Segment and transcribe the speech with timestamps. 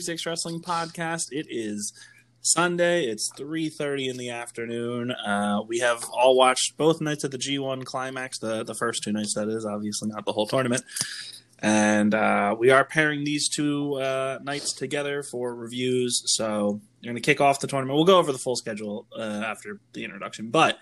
[0.00, 1.26] Six Wrestling Podcast.
[1.30, 1.92] It is
[2.40, 3.06] Sunday.
[3.06, 5.10] It's 3.30 in the afternoon.
[5.10, 9.12] Uh, we have all watched both nights of the G1 Climax, the, the first two
[9.12, 10.82] nights, that is, obviously not the whole tournament.
[11.60, 16.22] And uh, we are pairing these two uh, nights together for reviews.
[16.26, 17.96] So we're going to kick off the tournament.
[17.96, 20.50] We'll go over the full schedule uh, after the introduction.
[20.50, 20.78] But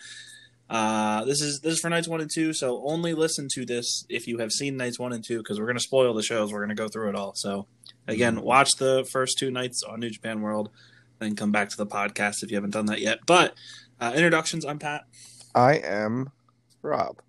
[0.69, 4.05] uh, this is this is for nights one and two, so only listen to this
[4.09, 6.53] if you have seen nights one and two, because we're going to spoil the shows.
[6.53, 7.35] We're going to go through it all.
[7.37, 7.69] So
[8.07, 10.71] again, watch the first two nights on New Japan World,
[11.19, 13.21] then come back to the podcast if you haven't done that yet.
[13.27, 13.55] But
[14.01, 14.65] uh, introductions.
[14.65, 15.05] I'm Pat.
[15.55, 16.31] I am
[16.83, 17.21] Rob.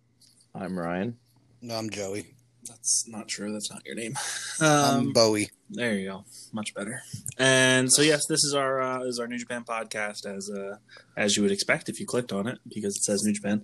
[0.54, 1.18] I'm Ryan.
[1.62, 2.34] No, I'm Joey.
[2.68, 3.54] That's not true.
[3.54, 4.16] That's not your name.
[4.62, 5.50] I'm Um, Bowie.
[5.70, 6.26] there you go.
[6.52, 7.02] Much better.
[7.38, 10.76] And so yes, this is our uh, is our New Japan podcast as uh,
[11.16, 13.64] as you would expect if you clicked on it because it says New Japan.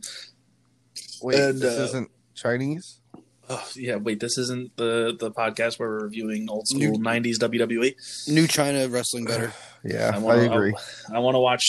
[1.22, 3.02] Wait, And, this uh, isn't Chinese?
[3.50, 4.20] Oh yeah, wait.
[4.22, 8.30] This isn't the the podcast where we're reviewing old school New- '90s WWE.
[8.30, 9.54] New China wrestling better.
[9.86, 10.74] Yeah, I, wanna- agree.
[11.14, 11.62] I, want to watch.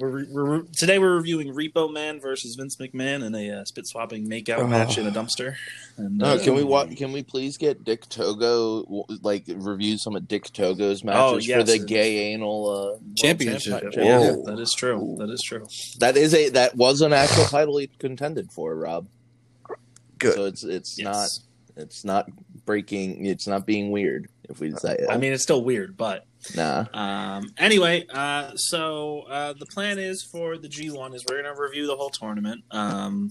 [0.00, 4.28] We're, we're today we're reviewing Repo Man versus Vince McMahon in a uh, spit swapping
[4.28, 4.66] makeout Oh.
[4.66, 5.54] match in a dumpster.
[5.96, 10.16] And, No, uh, can we wa- Can we please get Dick Togo like review some
[10.16, 11.58] of Dick Togo's matches yes.
[11.60, 13.74] for the gay anal uh, Championship.
[13.82, 14.04] championship?
[14.04, 14.36] Yeah, Yeah.
[14.46, 15.14] that is true.
[15.20, 15.64] That is true.
[16.00, 19.06] That is a that was an actual title he contended for, Rob.
[20.20, 20.34] Good.
[20.34, 21.04] So it's it's Yes.
[21.76, 22.28] not it's not
[22.64, 23.26] breaking.
[23.26, 24.28] It's not being weird.
[24.48, 26.84] If we say it, I mean, it's still weird, but nah.
[26.92, 31.60] Um, anyway, uh, so uh, the plan is for the G1 is we're going to
[31.60, 32.64] review the whole tournament.
[32.72, 33.30] Um,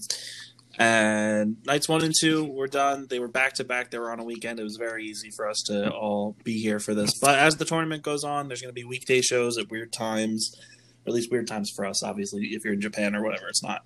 [0.78, 3.06] and nights one and two were done.
[3.10, 3.90] They were back to back.
[3.90, 4.58] They were on a weekend.
[4.60, 7.18] It was very easy for us to all be here for this.
[7.18, 10.56] But as the tournament goes on, there's going to be weekday shows at weird times,
[11.04, 12.02] or at least weird times for us.
[12.02, 13.82] Obviously, if you're in Japan or whatever, it's not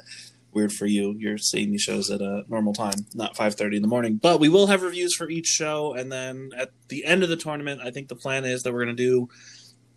[0.54, 1.14] weird for you.
[1.18, 4.16] You're seeing these shows at a normal time, not 5:30 in the morning.
[4.16, 7.36] But we will have reviews for each show, and then at the end of the
[7.36, 9.28] tournament, I think the plan is that we're going to do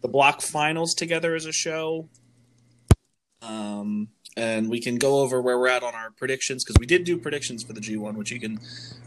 [0.02, 2.10] the block finals together as a show.
[3.42, 7.04] Um, and we can go over where we're at on our predictions because we did
[7.04, 8.60] do predictions for the G1, which you can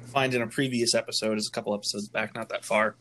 [0.06, 2.96] find in a previous episode, is a couple episodes back, not that far.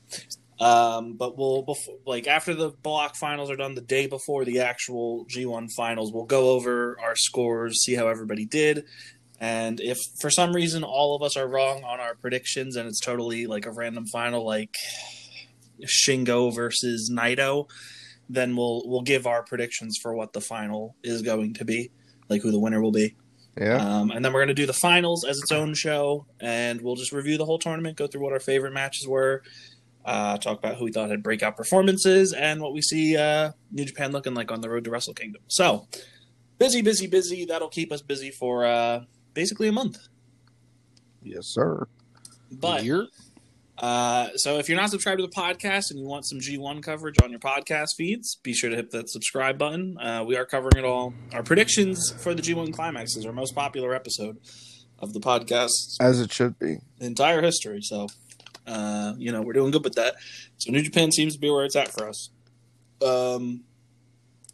[0.59, 4.59] Um, but we'll before, like after the block finals are done, the day before the
[4.59, 8.83] actual G1 finals, we'll go over our scores, see how everybody did,
[9.39, 12.99] and if for some reason all of us are wrong on our predictions and it's
[12.99, 14.75] totally like a random final, like
[15.85, 17.69] Shingo versus Naito,
[18.27, 21.89] then we'll we'll give our predictions for what the final is going to be,
[22.27, 23.15] like who the winner will be.
[23.57, 26.79] Yeah, Um, and then we're going to do the finals as its own show, and
[26.81, 29.41] we'll just review the whole tournament, go through what our favorite matches were,
[30.05, 33.85] uh, talk about who we thought had breakout performances, and what we see uh, New
[33.85, 35.41] Japan looking like on the road to Wrestle Kingdom.
[35.47, 35.87] So,
[36.57, 37.45] busy, busy, busy.
[37.45, 39.97] That'll keep us busy for uh, basically a month.
[41.23, 41.87] yes, sir.
[42.51, 43.05] But You're
[43.77, 47.15] Uh, so if you're not subscribed to the podcast and you want some G1 coverage
[47.23, 49.97] on your podcast feeds, be sure to hit that subscribe button.
[49.99, 51.13] Uh, we are covering it all.
[51.31, 54.37] Our predictions for the G1 Climax is our most popular episode
[54.97, 55.71] of the podcast
[56.01, 56.79] As it should be.
[56.99, 57.81] entire history.
[57.81, 58.07] So,
[58.67, 60.15] uh, you know, we're doing good with that.
[60.57, 62.29] So New Japan seems to be where it's at for us.
[63.05, 63.63] Um,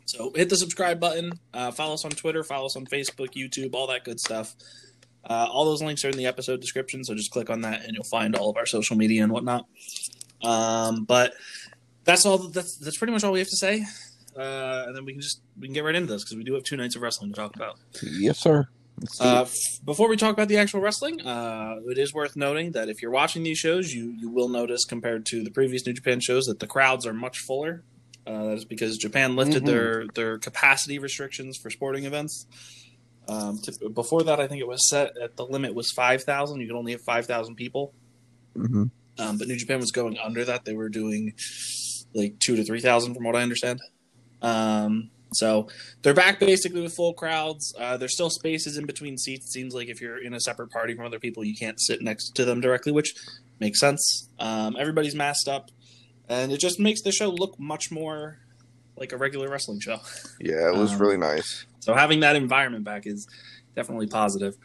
[0.06, 1.32] so hit the subscribe button.
[1.54, 2.44] Uh, follow us on Twitter.
[2.44, 4.56] Follow us on Facebook, YouTube, all that good stuff.
[5.28, 7.96] Uh, all those links are in the episode description, so just click on that and
[7.96, 9.66] you'll find all of our social media and whatnot.
[10.44, 11.34] Um, but
[12.04, 12.38] that's all.
[12.38, 13.84] That's that's pretty much all we have to say.
[14.38, 16.54] Uh, and then we can just we can get right into this because we do
[16.54, 17.80] have two nights of wrestling to talk about.
[18.04, 18.68] Yes, sir.
[19.20, 22.88] Uh, f- before we talk about the actual wrestling, uh, it is worth noting that
[22.90, 26.20] if you're watching these shows, you you will notice compared to the previous New Japan
[26.22, 27.84] shows that the crowds are much fuller.
[28.26, 29.66] Uh, that is because Japan lifted Mhm.
[29.68, 32.48] their their capacity restrictions for sporting events.
[33.28, 36.62] Um, to, before that, I think it was set at the limit was five thousand.
[36.62, 37.94] You could only have five thousand people.
[38.56, 38.92] Mhm.
[39.20, 40.64] Um, but New Japan was going under that.
[40.66, 41.34] They were doing
[42.14, 43.82] like two to three thousand, from what I understand.
[44.42, 45.68] Um, so
[46.02, 47.74] they're back basically with full crowds.
[47.78, 49.48] Uh, there's still spaces in between seats.
[49.48, 52.02] It seems like if you're in a separate party from other people, you can't sit
[52.02, 53.14] next to them directly, which
[53.60, 54.30] makes sense.
[54.40, 55.72] Um, everybody's masked up,
[56.30, 58.40] and it just makes the show look much more
[58.98, 59.98] like a regular wrestling show.
[60.40, 61.66] Yeah, it was um, really nice.
[61.80, 63.28] So having that environment back is
[63.76, 64.56] definitely positive.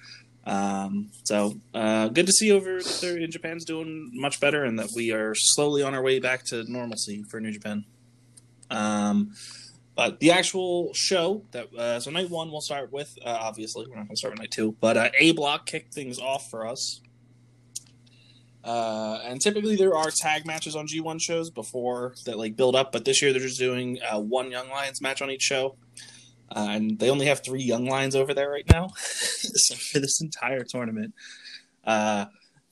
[0.45, 4.89] Um, so uh, good to see over there in Japan's doing much better, and that
[4.97, 7.85] we are slowly on our way back to normalcy for New Japan.
[8.71, 9.33] Um,
[10.01, 13.97] but the actual show that uh, so night one we'll start with uh, obviously we're
[13.97, 16.67] not going to start with night two, but uh, A Block kicked things off for
[16.67, 17.03] us.
[18.65, 22.93] Uh, and typically there are tag matches on G1 shows before that like build up,
[22.93, 25.77] but this year they're just doing uh, one Young Lions match on each show.
[26.51, 28.89] Uh, and they only have three young lions over there right now.
[28.97, 31.13] so for this entire tournament,
[31.85, 32.25] uh,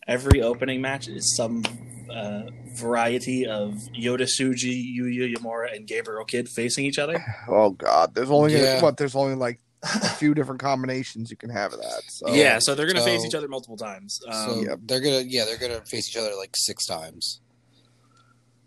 [0.08, 1.62] every opening match is some
[2.10, 2.44] uh,
[2.74, 7.22] variety of Yota Tsuji, Yuya Uemura, and Gabriel Kidd facing each other.
[7.48, 8.80] Oh God, there's only Yeah.
[8.80, 8.96] what?
[8.96, 12.02] There's only like a few different combinations you can have of that.
[12.08, 14.20] So yeah, so they're gonna face each other multiple times.
[14.26, 14.78] Um, So Yep.
[14.86, 17.40] they're gonna yeah they're gonna face each other like six times.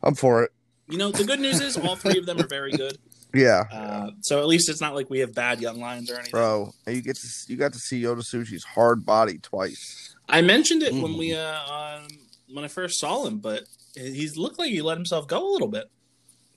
[0.04, 0.52] I'm for it.
[0.88, 2.98] You know, the good news is all three of them are very good.
[3.34, 6.32] Yeah, Uh, so at least it's not like we have bad young lions or anything.
[6.32, 6.74] bro.
[6.86, 10.11] You get to you got to see Yota Tsuji's hard body twice.
[10.32, 11.18] I mentioned it when Mhm.
[11.18, 12.08] we uh, um,
[12.54, 13.64] when I first saw him, but
[13.96, 15.86] he's looked like he let himself go a little bit.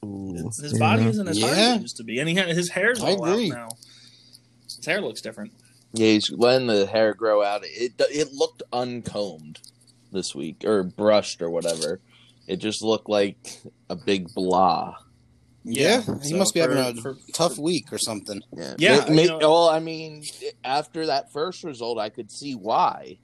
[0.03, 2.69] His, his body isn't as hard as it used to be, and he had, his
[2.71, 3.69] hair's I all out now.
[4.67, 5.53] His hair looks different.
[5.95, 7.63] Yeah, he's letting the hair grow out.
[7.65, 9.61] It it looked uncombed
[10.13, 12.01] this week or brushed or whatever.
[12.47, 13.37] It just looked like
[13.89, 14.97] a big blah.
[15.67, 18.43] Yeah, so he must be for- having a for- tough week or something.
[18.55, 20.23] Yeah, Yeah, It ma- you know- well, I mean,
[20.63, 23.17] after that first result, I could see why.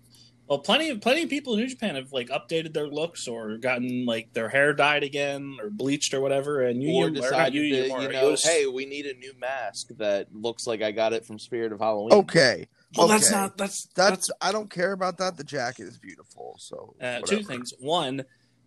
[0.50, 3.56] Well, plenty of plenty of people in New Japan have like updated their looks or
[3.56, 7.54] gotten like their hair dyed again or bleached or whatever, and you or not decided
[7.54, 10.90] you, to, you know, Yoda- hey, we need a new mask that looks like I
[10.90, 12.14] got it from Spirit of Halloween.
[12.14, 12.66] Okay,
[12.96, 15.36] well, that's not that's that's, that's I don't care about that.
[15.36, 16.56] The jacket is beautiful.
[16.58, 17.72] So uh, two things.
[17.78, 18.24] One,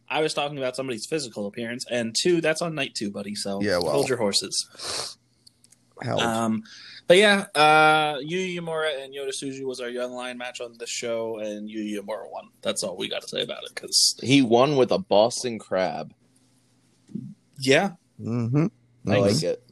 [0.07, 3.35] I was talking about somebody's physical appearance, and two, that's on night two, buddy.
[3.35, 3.91] So Yeah, well.
[3.91, 5.17] hold your horses.
[6.03, 6.63] Hell, Um,
[7.07, 10.85] but yeah, uh, Yu Yamura and Yota Tsuji was our young lion match on the
[10.87, 12.49] show, and Yu Yamura won.
[12.61, 13.71] That's all we got to say about it.
[13.73, 16.13] Because He won with a Boston Crab.
[17.59, 17.91] yeah,
[18.21, 18.67] mm-hmm.
[19.11, 19.63] I like it.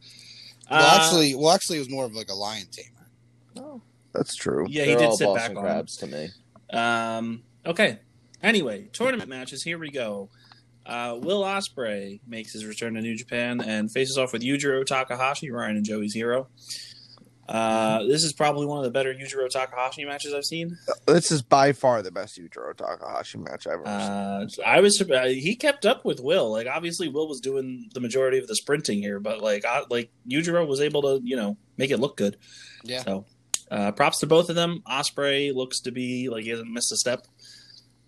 [0.70, 3.80] Well, Uh, actually, well, actually, it was more of like a lion tamer.
[4.14, 4.66] that's true.
[4.70, 5.64] yeah, They're he did all sit Boston back on.
[5.64, 6.30] Crabs to me.
[6.72, 8.00] Um, okay.
[8.44, 9.64] Anyway, tournament matches.
[9.64, 10.30] Here we go.
[10.92, 15.50] Uh, Will Ospreay makes his return to New Japan and faces off with Yujiro Takahashi,
[15.50, 16.50] Ryan and Joey's hero.
[17.48, 20.78] Uh, this is probably one of the better Yujiro Takahashi matches I've seen.
[21.08, 24.66] This is by far the best Yujiro Takahashi match I've ever seen.
[24.66, 26.52] Uh, I was he kept up with Will.
[26.52, 30.12] Like obviously, Will was doing the majority of the sprinting here, but like I, like
[30.30, 32.36] Yujiro was able to you know make it look good.
[32.84, 33.04] Yeah.
[33.04, 33.26] So,
[33.70, 34.84] uh, props to both of them.
[34.86, 37.28] Ospreay looks to be like he hasn't missed a step.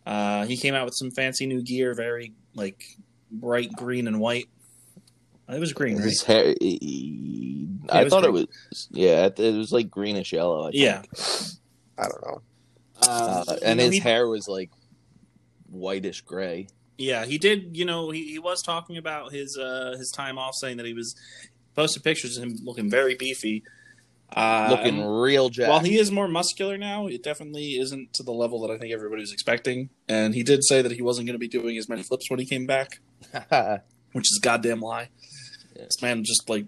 [0.06, 2.83] Uh, he came out with some fancy new gear, very like
[3.31, 4.47] bright green and white.
[5.50, 6.05] It was green, right?
[6.05, 6.55] His hair.
[6.59, 8.47] he- I it was thought it was.
[8.91, 10.67] Yeah, it, it was like greenish yellow.
[10.67, 10.75] I think.
[10.75, 11.01] Yeah.
[11.97, 12.41] I don't know.
[13.01, 14.71] Uh, Um, and know, his he- hair was like
[15.69, 16.67] whitish gray.
[16.97, 17.75] Yeah, he did.
[17.75, 20.94] You know, he, he was talking about his uh, his time off, saying that he
[20.94, 21.15] was
[21.75, 23.63] posted pictures of him looking very beefy.
[24.35, 25.69] Uh, looking real jacked.
[25.69, 28.94] while he is more muscular now, it definitely isn't to the level that I think
[28.94, 29.89] everybody was expecting.
[30.07, 32.39] And he did say that he wasn't going to be doing as many flips when
[32.39, 33.00] he came back,
[34.13, 35.09] which is a goddamn lie.
[35.75, 35.83] Yeah.
[35.85, 36.65] This man just like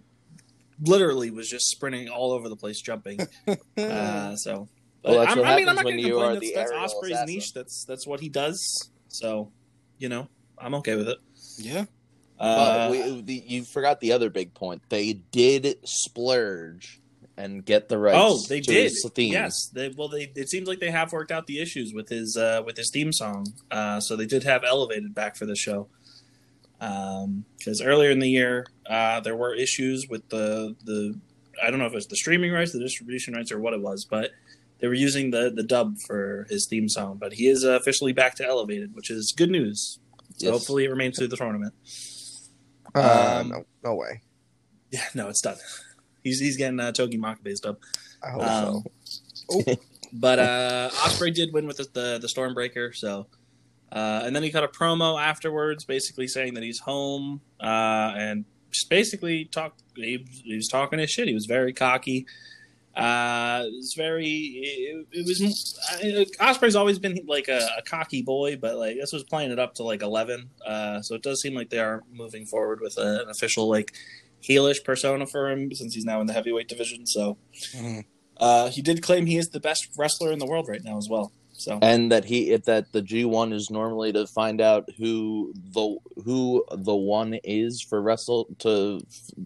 [0.81, 3.19] literally was just sprinting all over the place, jumping.
[3.77, 4.67] uh, so,
[5.03, 6.37] Well, that's I'm, what I mean, I'm not going to you complain.
[6.37, 7.27] are That's, that's Ospreay's assassin.
[7.27, 7.53] niche.
[7.53, 8.89] That's that's what he does.
[9.07, 9.51] So,
[9.97, 10.27] you know,
[10.57, 11.17] I'm okay with it.
[11.57, 11.85] Yeah.
[12.37, 14.81] Uh, but we, the, you forgot the other big point.
[14.89, 16.99] They did splurge
[17.37, 18.17] and get the rights.
[18.19, 18.83] oh, they to did.
[18.83, 19.33] his theme.
[19.33, 19.67] Yes.
[19.73, 20.31] They, well, they.
[20.35, 23.11] It seems like they have worked out the issues with his uh, with his theme
[23.11, 23.45] song.
[23.71, 25.87] Uh, so they did have elevated back for the show.
[26.79, 31.19] Because earlier in the year, uh, there were issues with the the.
[31.63, 33.81] I don't know if it was the streaming rights, the distribution rights, or what it
[33.81, 34.31] was, but
[34.79, 37.17] they were using the the dub for his theme song.
[37.17, 39.99] But he is uh, officially back to elevated, which is good news.
[40.37, 40.51] So Yes.
[40.51, 41.73] hopefully it remains through the tournament.
[42.93, 44.21] Uh, Um, no, no way.
[44.91, 45.55] Yeah, no, it's done.
[46.25, 47.77] He's he's getting uh, Togi Makabe's dub.
[48.21, 48.83] I hope Um,
[49.33, 49.61] so.
[50.13, 53.27] but uh, Ospreay did win with the the, the Stormbreaker, so
[53.91, 58.43] uh, and then he cut a promo afterwards, basically saying that he's home uh, and
[58.71, 59.83] just basically talked.
[59.95, 61.27] He, he was talking his shit.
[61.27, 62.25] He was very cocky.
[62.95, 64.25] Uh, it was very.
[64.27, 65.79] It, it was.
[65.91, 69.59] I, Ospreay's always been like a, a cocky boy, but like this was playing it
[69.59, 70.49] up to like eleven.
[70.65, 73.93] Uh, so it does seem like they are moving forward with a, an official like
[74.47, 77.05] heelish persona for him since he's now in the heavyweight division.
[77.05, 77.37] So
[77.73, 78.03] Mhm.
[78.37, 81.07] uh, he did claim he is the best wrestler in the world right now as
[81.09, 81.31] well.
[81.53, 85.97] So and that he that the G one is normally to find out who the
[86.25, 88.99] who the one is for wrestle to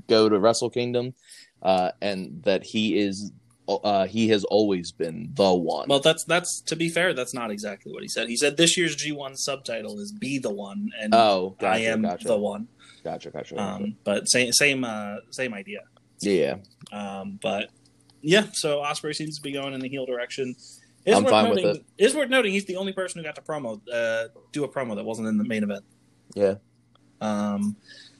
[0.07, 1.13] go to Wrestle Kingdom,
[1.61, 3.31] uh, and that he is
[3.67, 5.87] uh, he has always been the one.
[5.87, 8.27] well, that's that's to be fair, that's not exactly what he said.
[8.27, 12.01] He said this year's G1 subtitle is "Be the One," and oh, gotcha, I am
[12.01, 12.67] gotcha, the one.
[13.03, 13.75] Gotcha, gotcha, gotcha.
[13.83, 15.81] Um, but same same uh, same idea.
[16.21, 16.57] yeah,
[16.91, 17.69] Um, but
[18.21, 20.55] yeah, so Ospreay seems to be going in the heel direction.
[21.05, 23.35] It's I'm worth fine with noting, It's worth noting he's the only person who got
[23.35, 25.83] to promo uh, do a promo that wasn't in the main event.
[26.35, 26.55] yeah.
[27.21, 27.75] Um,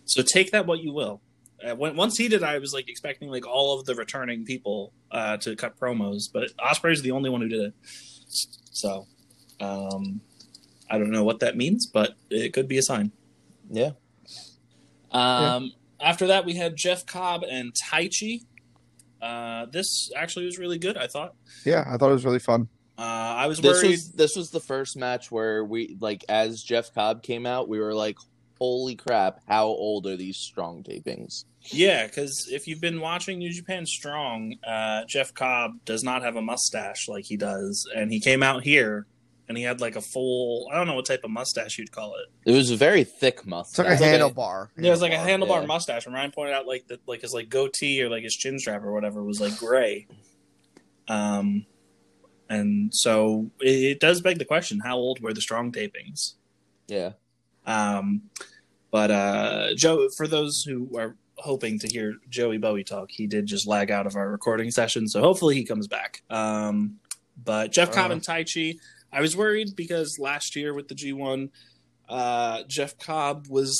[0.05, 1.21] so take that what you will.
[1.63, 4.93] Uh, when, once he did, I was like expecting like all of the returning people
[5.11, 7.73] uh, to cut promos, but Ospreay's the only one who did it.
[8.27, 9.07] So,
[9.59, 10.21] um,
[10.89, 13.11] I don't know what that means, but it could be a sign.
[13.69, 13.91] Yeah.
[15.11, 18.41] Um, After that, we had Jeff Cobb and Taichi.
[19.21, 20.97] Uh, this actually was really good.
[20.97, 21.33] I thought.
[21.65, 22.69] Yeah, I thought it was really fun.
[22.97, 23.91] Uh, I was This worried.
[23.91, 27.79] was this was the first match where we like as Jeff Cobb came out, we
[27.79, 28.17] were like,
[28.59, 29.39] "Holy crap!
[29.47, 34.55] How old are these strong tapings?" Yeah, because if you've been watching New Japan Strong,
[34.65, 38.63] uh, Jeff Cobb does not have a mustache like he does, and he came out
[38.63, 39.05] here
[39.49, 42.49] and he had like a full—I don't know what type of mustache you'd call it.
[42.49, 43.85] It was a very thick It's mustache.
[43.85, 44.69] like a like a- handlebar.
[44.77, 45.65] Yeah, it was like a handlebar yeah.
[45.67, 46.05] mustache.
[46.05, 48.83] And Ryan pointed out like that, like his like goatee or like his chin strap
[48.83, 50.07] or whatever was like gray.
[51.07, 51.65] Um,
[52.49, 56.35] and so it, it does beg the question: How old were the Strong tapings?
[56.87, 57.13] Yeah.
[57.65, 58.23] Um,
[58.91, 63.45] but uh, Joe, for those who are hoping to hear Joey Bowie talk, he did
[63.45, 66.23] just lag out of our recording session, so hopefully he comes back.
[66.29, 66.95] Um,
[67.43, 68.13] but Jeff Cobb Uh.
[68.15, 68.79] and Taichi,
[69.11, 71.49] I was worried because last year with the G1,
[72.07, 73.79] uh, Jeff Cobb was,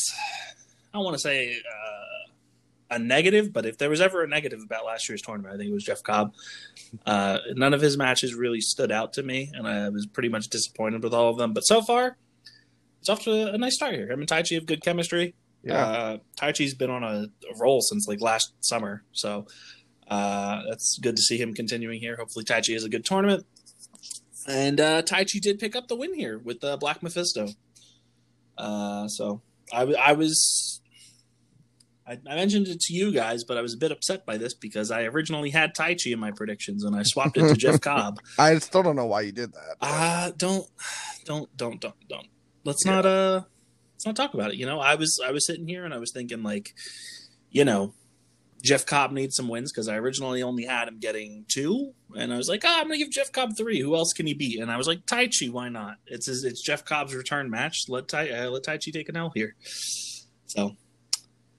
[0.93, 4.61] I don't want to say uh, a negative, but if there was ever a negative
[4.63, 6.33] about last year's tournament, I think it was Jeff Cobb.
[7.05, 10.47] Uh, none of his matches really stood out to me, and I was pretty much
[10.47, 11.53] disappointed with all of them.
[11.53, 12.17] But so far,
[12.99, 14.11] it's off to a nice start here.
[14.11, 15.35] Him and Taichi have good chemistry.
[15.63, 15.85] Yeah.
[15.85, 19.45] Uh, Taichi's been on a, a roll since like last summer, so
[20.07, 22.15] uh, that's good to see him continuing here.
[22.15, 23.45] Hopefully, Taichi has a good tournament.
[24.49, 27.49] And uh, Taichi did pick up the win here with uh, Black Mephisto.
[28.57, 29.41] Uh, so
[29.71, 30.81] I was.
[32.07, 34.55] I, I mentioned it to you guys, but I was a bit upset by this
[34.55, 38.19] because I originally had Taichi in my predictions and I swapped it to Jeff Cobb.
[38.39, 39.75] I still don't know why you did that.
[39.79, 40.65] Uh don't
[41.25, 42.27] don't don't don't don't.
[42.63, 43.43] Let's not uh
[43.93, 44.57] let's not talk about it.
[44.57, 46.73] You know, I was I was sitting here and I was thinking like,
[47.51, 47.93] you know,
[48.61, 52.37] Jeff Cobb needs some wins because I originally only had him getting two, and I
[52.37, 53.79] was like, oh, I'm gonna give Jeff Cobb three.
[53.79, 54.59] Who else can he beat?
[54.59, 55.95] And I was like, Taichi, why not?
[56.07, 57.85] It's his, it's Jeff Cobb's return match.
[57.87, 59.55] Let Tai uh, let Taichi take an L here.
[60.45, 60.75] So,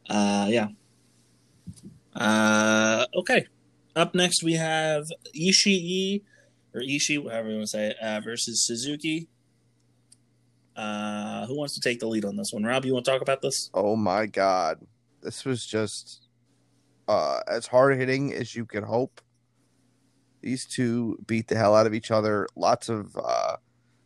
[0.09, 0.69] uh, yeah.
[2.15, 3.47] Uh, okay.
[3.97, 6.23] Up next we have Ishii
[6.75, 9.29] or Ishii, however you want to say it, uh, versus Suzuki.
[10.77, 12.63] Uh, who wants to take the lead on this one?
[12.63, 13.71] Rob, you want to talk about this?
[13.75, 14.81] Oh my god.
[15.23, 16.29] This was just
[17.11, 19.21] uh as hard hitting as you could hope.
[20.43, 22.47] These two beat the hell out of each other.
[22.55, 23.57] Lots of uh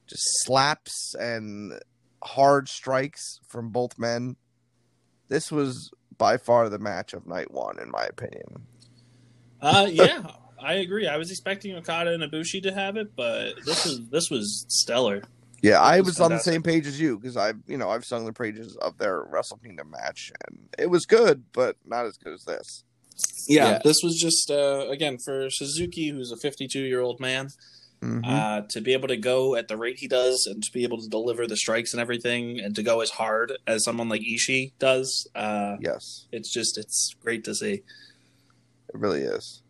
[0.07, 1.81] just slaps and
[2.23, 4.37] hard strikes from both men.
[5.29, 8.67] This was by far the match of night one, in my opinion.
[9.61, 10.23] Uh, yeah,
[10.61, 11.07] I agree.
[11.07, 15.23] I was expecting Okada and Ibushi to have it, but this was this was stellar.
[15.63, 18.05] Yeah, I was was on the same page as you because I've you know I've
[18.05, 22.19] sung the praises of their Wrestle Kingdom match and it was good, but not as
[22.19, 22.85] good as this.
[23.47, 23.79] Yeah, Yeah.
[23.85, 27.49] this was just uh, again for Suzuki, who's a 52 year old man,
[28.03, 28.23] Mhm.
[28.27, 31.01] uh, to be able to go at the rate he does and to be able
[31.01, 34.73] to deliver the strikes and everything, and to go as hard as someone like Ishii
[34.79, 35.27] does.
[35.35, 37.83] Uh, yes, it's just it's great to see.
[38.93, 39.63] it really is.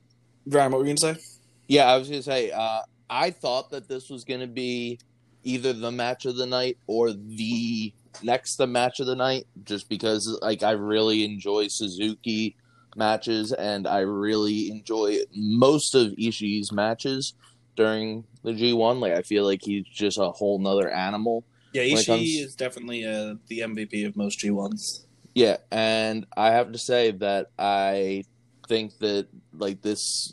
[0.47, 1.21] Brian, what were you gonna say?
[1.69, 4.99] Yeah, I was gonna say, uh, I thought that this was gonna be
[5.45, 9.89] either the match of the night or the next the match of the night, just
[9.89, 12.57] because like I really enjoy Suzuki
[12.97, 17.35] matches and I really enjoy most of Ishii's matches
[17.77, 19.01] during the G1.
[19.01, 21.45] Like I feel like he's just a whole nother animal.
[21.73, 25.07] Yeah, Ishii comes- is definitely uh, the MVP of most G ones.
[25.35, 28.25] Yeah, and I have to say that I
[28.69, 30.33] think that like this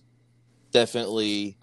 [0.72, 1.58] definitely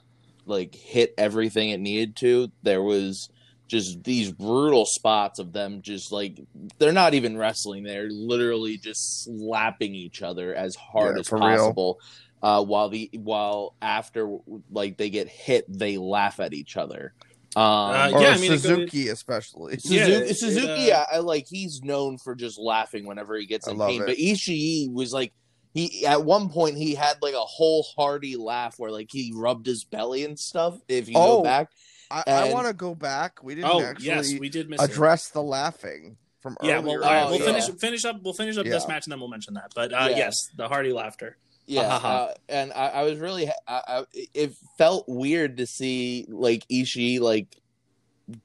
[0.47, 2.50] like hit everything it needed to.
[2.62, 3.28] There was
[3.68, 6.40] just these brutal spots of them just like
[6.78, 11.37] they're not even wrestling, they're literally just slapping each other as hard Yeah, as for
[11.37, 11.44] real.
[11.46, 11.98] possible.
[12.42, 14.38] Uh, while the while after
[14.70, 17.12] like they get hit, they laugh at each other.
[17.56, 19.78] Um, Uh, Or Yeah, I mean, it goes- Suzuki especially.
[19.78, 23.37] Suzuki, Yeah, it- Suzuki it, uh, I, I like he's known for just laughing whenever
[23.37, 24.02] he gets I in pain.
[24.02, 24.06] it.
[24.06, 25.32] But Ishii was like
[25.75, 29.66] he at one point he had like a whole hearty laugh where like he rubbed
[29.66, 30.78] his belly and stuff.
[30.88, 31.70] If you Oh, go back,
[32.11, 33.43] I, I want to go back.
[33.43, 34.91] We didn't Oh actually yes, we did miss it.
[34.91, 37.00] address the laughing from Yeah, earlier.
[37.00, 37.45] well, all right, Oh, we'll yeah.
[37.61, 38.23] finish finish up.
[38.23, 39.73] We'll finish up this match and then we'll mention that.
[39.75, 40.17] But uh, Yeah.
[40.17, 41.37] yes, the hearty laughter.
[41.67, 43.53] yeah, uh, and I, I was really I,
[43.88, 47.57] I, it felt weird to see like Ishii like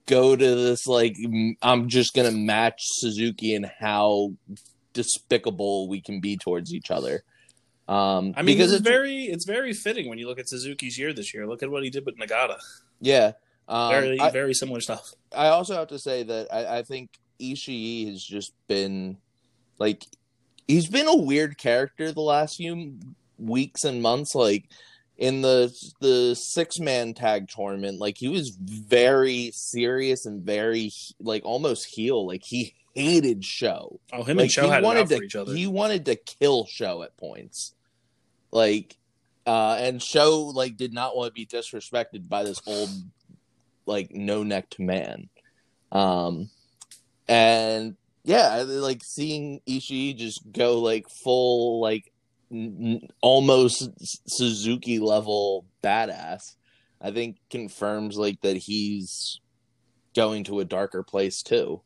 [0.08, 1.16] go to this like
[1.62, 4.34] I'm just gonna match Suzuki and how
[4.94, 7.24] despicable we can be towards each other.
[7.88, 10.98] Um, I mean, because it's it's very it's very fitting when you look at Suzuki's
[10.98, 11.46] year this year.
[11.48, 12.58] Look at what he did with Nagata.
[13.02, 13.34] yeah.
[13.68, 15.14] Um, Very I- very similar stuff.
[15.36, 17.10] I also have to say that I, I think
[17.42, 19.18] Ishii has just been
[19.80, 20.06] like
[20.68, 23.00] he's been a weird character the last few
[23.38, 24.36] weeks and months.
[24.36, 24.66] Like
[25.18, 31.46] in the the six man tag tournament, like he was very serious and very like
[31.46, 32.28] almost heel.
[32.28, 34.00] Like he hated Sho.
[34.12, 35.54] Oh, him like and Sho had it wanted to each other.
[35.54, 37.74] he wanted to kill Sho at points.
[38.52, 38.98] Like
[39.48, 42.90] uh and Sho like did not want to be disrespected by this old
[43.86, 45.30] like no necked man.
[45.92, 46.50] Um
[47.28, 52.12] and yeah, like seeing Ishii just go like full like
[52.52, 53.90] n- almost
[54.28, 56.56] Suzuki level badass,
[57.02, 59.40] I think confirms like that he's
[60.16, 61.82] going to a darker place too.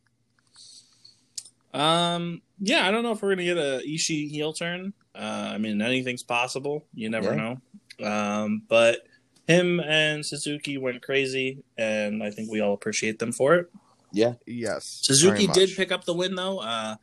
[1.74, 4.94] Um, yeah, I don't know if we're gonna get a Ishii heel turn.
[5.16, 6.86] Uh, I mean, anything's possible.
[6.94, 7.56] You never Yeah.
[8.00, 8.06] know.
[8.08, 9.07] Um, but
[9.48, 13.68] him and Suzuki went crazy, and I think we all appreciate them for it.
[14.12, 14.84] Yeah, Yes.
[15.04, 16.60] Suzuki did pick up the win though.
[16.60, 16.96] Uh,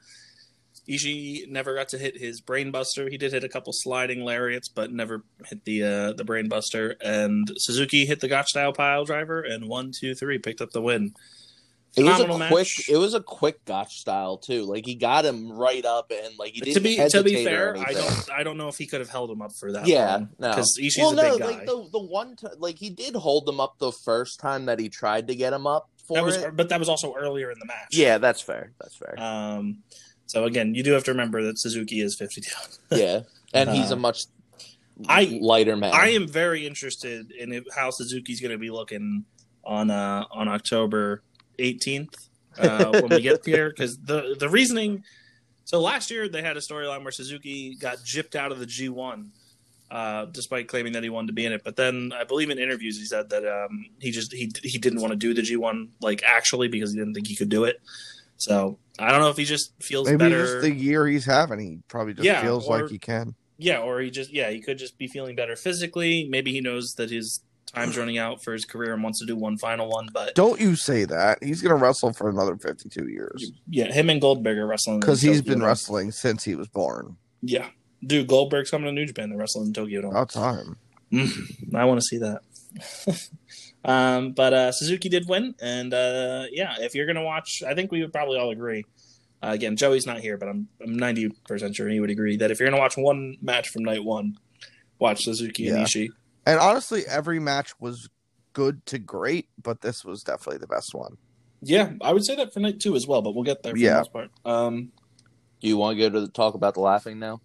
[0.88, 3.10] Ishii never got to hit his brainbuster.
[3.10, 6.94] He did hit a couple sliding lariats, but never hit the uh, the brainbuster.
[7.00, 10.82] And Suzuki hit the Gotch style pile driver, and one, two, three picked up the
[10.82, 11.14] win.
[11.96, 12.68] It was a Phenomenal quick.
[12.88, 14.64] It was a quick Gotch style too.
[14.64, 17.76] Like he got him right up and like he didn't to be to be fair,
[17.76, 19.86] I don't I don't know if he could have held him up for that.
[19.86, 20.50] Yeah, no.
[20.50, 23.78] because Ishii's well, no, like the the one time, like he did hold him up
[23.78, 26.56] the first time that he tried to get him up for that was, it.
[26.56, 27.88] but that was also earlier in the match.
[27.92, 28.72] Yeah, that's fair.
[28.80, 29.14] That's fair.
[29.18, 29.78] Um.
[30.26, 32.50] So again, you do have to remember that Suzuki is 52.
[32.96, 33.20] yeah,
[33.52, 34.24] and he's a Uh, much
[35.08, 35.92] I- lighter man.
[35.94, 39.24] I am very interested in how Suzuki's going to be looking
[39.64, 41.22] on uh on October
[41.58, 45.04] 18th uh, when we get there because the the reasoning.
[45.64, 49.28] So last year they had a storyline where Suzuki got gypped out of the G1,
[49.90, 51.62] uh, despite claiming that he wanted to be in it.
[51.64, 55.00] But then I believe in interviews he said that um, he just he he didn't
[55.00, 57.80] want to do the G1 like actually because he didn't think he could do it.
[58.36, 60.42] So I don't know if he just feels Maybe better.
[60.44, 63.34] just the year he's having, he probably just Yeah, feels or- like he can.
[63.56, 66.26] Yeah, or he just yeah, he could just be feeling better physically.
[66.28, 67.40] Maybe he knows that his
[67.74, 70.08] time's running out for his career and wants to do one final one.
[70.12, 71.42] But Don't you say that?
[71.42, 75.38] He's gonna wrestle for another fifty-two years yeah, him and Goldberg are wrestling because he's
[75.38, 75.68] Tokyo been Dome.
[75.68, 77.16] wrestling since he was born.
[77.42, 77.66] Yeah,
[78.04, 79.28] dude, Goldberg's coming to New Japan.
[79.30, 80.10] They're wrestling in Tokyo Dome.
[80.12, 80.76] About time.
[81.12, 82.40] Mm, I want to see that.
[83.84, 87.92] um, but uh, Suzuki did win, and uh, yeah, if you're gonna watch, I think
[87.92, 88.84] we would probably all agree.
[89.42, 92.50] Uh, again, Joey's not here, but I'm I'm ninety percent sure he would agree that
[92.50, 94.38] if you're gonna watch one match from night one,
[94.98, 95.84] watch Suzuki and Yeah.
[95.84, 96.08] Ishii.
[96.46, 98.08] And honestly, every match was
[98.52, 101.16] good to great, but this was definitely the best one.
[101.62, 103.78] Yeah, I would say that for night two as well, but we'll get there for
[103.78, 103.92] Yeah.
[103.94, 104.30] the most part.
[104.44, 104.92] Um,
[105.60, 107.40] Do you want to go to the talk about the laughing now?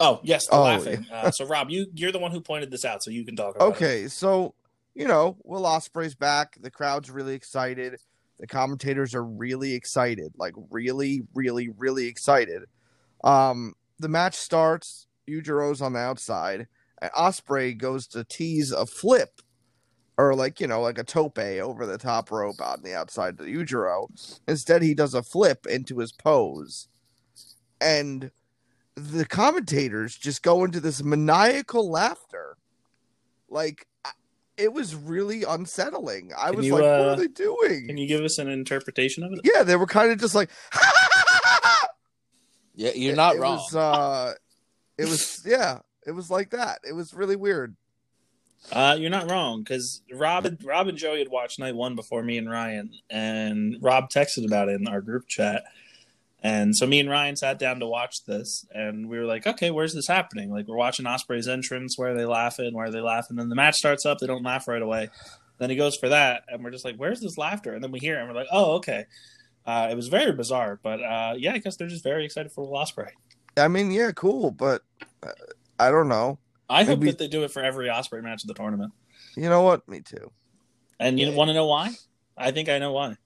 [0.00, 1.06] oh yes, the Oh, laughing.
[1.12, 3.56] Uh, so Rob, you you're the one who pointed this out, so you can talk
[3.56, 3.70] about it.
[3.72, 4.54] Okay, so
[4.94, 6.56] you know, Will Ospreay's back.
[6.60, 7.98] The crowd's really excited.
[8.38, 12.62] The commentators are really excited, like really, really, really excited.
[13.24, 15.06] Um, the match starts.
[15.28, 16.68] Yujiro's on the outside, and
[17.16, 19.40] Ospreay goes to tease a flip,
[20.16, 23.46] or like you know, like a tope over the top rope on the outside of
[23.46, 24.08] Yujiro.
[24.46, 26.88] Instead, he does a flip into his pose,
[27.80, 28.30] and
[28.94, 32.56] the commentators just go into this maniacal laughter,
[33.48, 33.86] like.
[34.56, 36.30] It was really unsettling.
[36.38, 38.48] I Can was you, like, "What uh, are they doing?" Can you give us an
[38.48, 39.40] interpretation of it?
[39.42, 40.48] yeah, they were kind of just like,
[42.74, 43.56] Yeah, you're not it wrong.
[43.56, 44.34] Was, uh,
[44.98, 46.80] it was, yeah, it was like that.
[46.88, 47.76] It was really weird.
[48.72, 52.22] Uh, you're not wrong because Rob, and- Rob and Joey had watched night one before
[52.22, 55.64] me and Ryan, and Rob texted about it in our group chat.
[56.42, 59.70] And so me and Ryan sat down to watch this, and we were like, "Okay,
[59.70, 60.50] where's this happening?
[60.50, 61.96] Like, we're watching Ospreay's entrance.
[61.96, 62.74] Where are they laughing?
[62.74, 64.18] Where are they laughing?" And then the match starts up.
[64.18, 65.08] They don't laugh right away.
[65.58, 67.98] Then he goes for that, and we're just like, "Where's this laughter?" And then we
[67.98, 69.06] hear it, and we're like, "Oh, okay."
[69.66, 72.66] Uh, it was very bizarre, but uh, yeah, I guess they're just very excited for
[72.68, 73.12] Will Ospreay.
[73.56, 74.82] I mean, yeah, cool, but
[75.22, 75.30] uh,
[75.78, 76.38] I don't know.
[76.68, 78.92] I hope that they do it for every Ospreay match of the tournament.
[79.36, 79.86] You know what?
[79.88, 80.30] Me too.
[80.98, 81.34] And you Yeah.
[81.34, 81.92] want to know why?
[82.36, 83.16] I think I know why.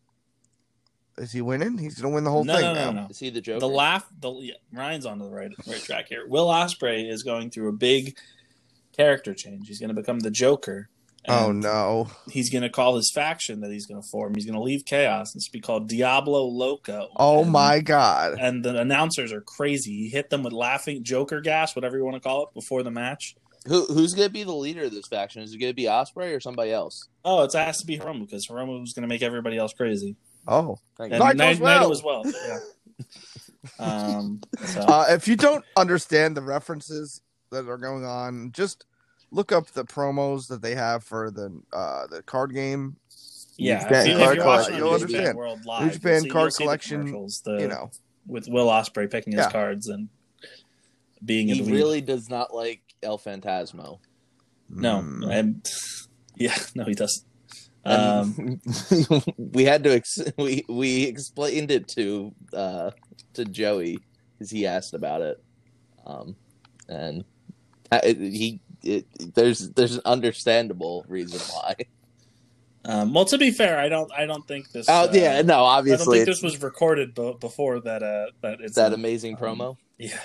[1.18, 1.78] Is he winning?
[1.78, 2.90] He's gonna win the whole no, thing no, now.
[2.92, 3.06] no, no.
[3.08, 3.60] Is he the Joker?
[3.60, 6.26] The laugh, the yeah, Ryan's on the right right track here.
[6.28, 8.16] Will Ospreay is going through a big
[8.96, 9.68] character change.
[9.68, 10.88] He's going to become the Joker.
[11.28, 12.08] Oh no!
[12.30, 14.34] He's going to call his faction that he's going to form.
[14.34, 15.34] He's going to leave Chaos.
[15.36, 17.08] It's be called Diablo Loco.
[17.16, 18.38] Oh And- my god!
[18.40, 19.92] And the announcers are crazy.
[19.96, 22.90] He hit them with laughing Joker gas, whatever you want to call it, before the
[22.90, 23.36] match.
[23.66, 25.42] Who who's gonna be the leader of this faction?
[25.42, 27.08] Is it gonna be Ospreay or somebody else?
[27.24, 30.16] Oh, it's has to be Hiromu because Hiromu was going to make everybody else crazy.
[30.46, 31.30] Oh, Thank And you.
[31.30, 32.26] Naito Naito as well.
[32.26, 32.58] as well.
[33.78, 33.78] Yeah.
[33.78, 34.80] um, so.
[34.80, 38.86] uh, if you don't understand the references that are going on, just
[39.30, 42.96] look up the promos that they have for the uh, the card game.
[43.56, 45.38] Yeah, Japan if, you, if card you're collection, watching you'll on Japan understand.
[45.38, 47.06] World Live, New Japan see- card you'll the collection,
[47.44, 47.90] the- You know,
[48.26, 49.50] with Will Ospreay picking his Yeah.
[49.50, 50.08] cards and
[51.24, 51.74] being He in the lead.
[51.74, 53.98] really does not like El Fantasmo.
[54.70, 55.24] No, Hmm.
[55.24, 55.62] I'm,
[56.36, 57.24] yeah, no, he doesn't.
[57.84, 58.60] Um,
[59.38, 62.90] we had to ex- we we explained it to uh
[63.34, 63.98] to Joey
[64.34, 65.42] because he asked about it,
[66.06, 66.36] um,
[66.88, 67.24] and
[67.90, 71.74] uh, he it, there's there's an understandable reason why.
[72.84, 74.86] um, well, to be fair, I don't, I don't think this.
[74.88, 78.02] Oh uh, yeah, no, obviously I don't think this was recorded b- before that.
[78.02, 79.76] Uh, that it's that a- amazing um, promo.
[79.98, 80.18] Yeah.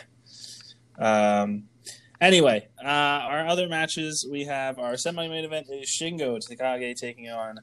[0.97, 1.63] Um.
[2.21, 7.59] Anyway, uh, our other matches we have our semi-main event is Shingo Takagi taking on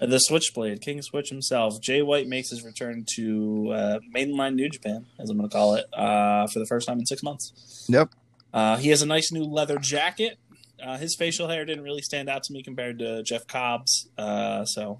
[0.00, 1.80] uh, the Switchblade King Switch himself.
[1.80, 5.74] Jay White makes his return to uh, mainline New Japan, as I'm going to call
[5.76, 7.86] it, uh, for the first time in six months.
[7.88, 8.10] Yep.
[8.54, 10.38] Uh, he has a nice new leather jacket.
[10.82, 14.08] Uh, his facial hair didn't really stand out to me compared to Jeff Cobb's.
[14.16, 14.98] Uh, so,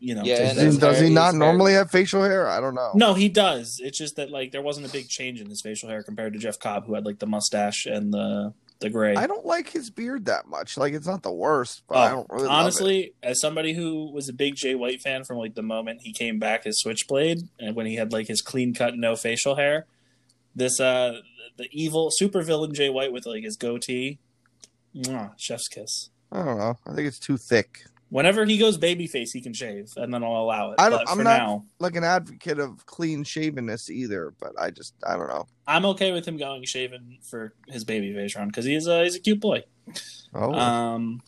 [0.00, 2.48] you know, Yeah, take and that- his does he not his normally have facial hair?
[2.48, 2.90] I don't know.
[2.94, 3.78] no, he does.
[3.82, 6.38] It's just that like there wasn't a big change in his facial hair compared to
[6.38, 9.14] Jeff Cobb, who had like the mustache and the the gray.
[9.14, 10.76] I don't like his beard that much.
[10.76, 12.60] Like it's not the worst, but Oh, I don't really love it.
[12.60, 16.12] honestly, as somebody who was a big Jay White fan from like the moment he
[16.12, 19.86] came back as Switchblade and when he had like his clean cut, no facial hair,
[20.56, 21.20] this uh
[21.56, 24.18] the evil super villain Jay White with like his goatee,
[24.94, 26.10] mwah, chef's kiss.
[26.32, 26.76] I don't know.
[26.86, 27.84] I think it's too thick.
[28.10, 30.76] Whenever he goes babyface, he can shave, and then I'll allow it.
[30.78, 34.70] I don't- but I'm not- now, Like an advocate of clean shavenness either, but I
[34.70, 35.46] just I don't know.
[35.66, 39.20] I'm okay with him going shaven for his babyface run because he's a he's a
[39.20, 39.64] cute boy.
[40.34, 41.22] Oh, Um,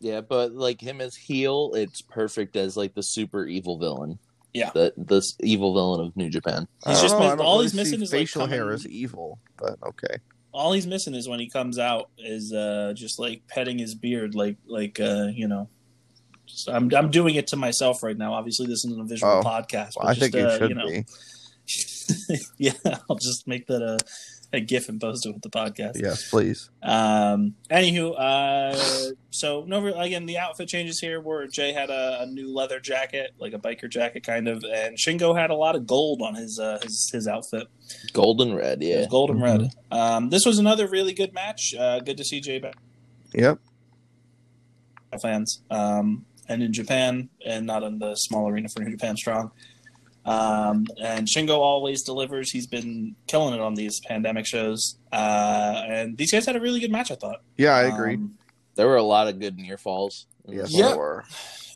[0.00, 4.18] Yeah, but like him as heel, it's perfect as like the super evil villain.
[4.54, 4.70] Yeah.
[4.72, 6.68] the this evil villain of New Japan.
[6.86, 7.36] He's just know.
[7.36, 10.16] Miss- all really he's missing see is, like, facial hair is evil, but okay.
[10.52, 14.34] all he's missing is when he comes out is uh, just like petting his beard,
[14.34, 15.68] like like uh, you know.
[16.46, 18.34] Just, I'm I'm doing it to myself right now.
[18.34, 19.94] Obviously, this isn't a visual Oh, podcast.
[19.96, 21.04] But Well, I just, think uh, it should you know, be.
[22.58, 23.98] yeah, I'll just make that a,
[24.52, 26.00] a GIF and post it with the podcast.
[26.00, 26.70] Yes, please.
[26.82, 27.54] Um.
[27.70, 31.20] Anywho, uh, so no, again, the outfit changes here.
[31.20, 34.96] Where Jay had a, a new leather jacket, like a biker jacket, kind of, and
[34.96, 37.68] Shingo had a lot of gold on his uh, his his outfit.
[38.12, 39.06] Golden red, yeah.
[39.10, 39.62] golden Mm-hmm.
[39.62, 39.70] red.
[39.90, 41.74] Um, this was another really good match.
[41.78, 42.76] Uh, good to see Jay back.
[43.32, 43.58] Yep.
[45.20, 49.50] fans, um, and in Japan, and not in the small arena for New Japan Strong.
[50.24, 52.50] Um, and Shingo always delivers.
[52.50, 54.96] He's been killing it on these pandemic shows.
[55.12, 57.42] Uh, and these guys had a really good match, I thought.
[57.56, 58.14] Yeah, I agree.
[58.14, 58.38] Um,
[58.76, 60.26] There were a lot of good near falls.
[60.48, 60.88] yes, this Yeah.
[60.88, 61.24] there were.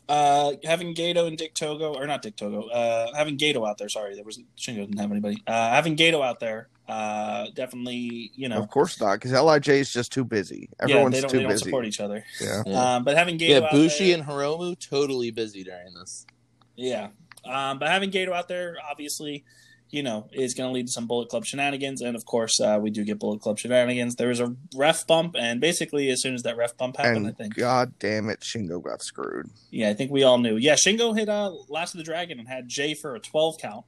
[0.09, 3.87] uh, having Gedo and Dick Togo, or not Dick Togo, uh, having Gedo out there.
[3.89, 5.41] Sorry, there was Shingo didn't have anybody.
[5.45, 9.93] Uh, having Gedo out there, uh, definitely, you know, Of course not, because Lij is
[9.93, 10.67] just too busy.
[10.79, 11.63] yeah, Everyone's they don't, too they don't busy.
[11.65, 12.25] support each other.
[12.41, 12.63] Yeah.
[12.65, 12.95] Yeah.
[12.95, 16.25] Um, but having Gedo Yeah, out Bushi there, and Hiromu totally busy during this.
[16.75, 17.09] Yeah.
[17.45, 19.43] Um, but having Gedo out there, obviously,
[19.91, 22.01] you know, is going to lead to some Bullet Club shenanigans.
[22.01, 24.15] And of course, uh, we do get Bullet Club shenanigans.
[24.15, 27.31] There was a ref bump, and basically, as soon as that ref bump happened, I
[27.31, 29.49] think, god damn it, Shingo got screwed.
[29.71, 30.57] yeah, I think we all knew.
[30.57, 33.85] Yeah, Shingo hit uh, Last of the Dragon and had Jay for a 12 count.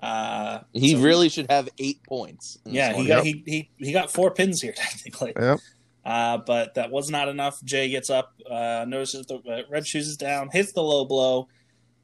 [0.00, 2.58] Uh, He so- really should have eight points.
[2.64, 3.06] yeah, he one.
[3.06, 5.32] got he, he he got four pins here technically.
[5.38, 5.58] Yep.
[6.04, 7.54] Uh, but that was not enough.
[7.64, 11.48] Jay gets up, uh, notices the uh, red shoes is down, hits the low blow,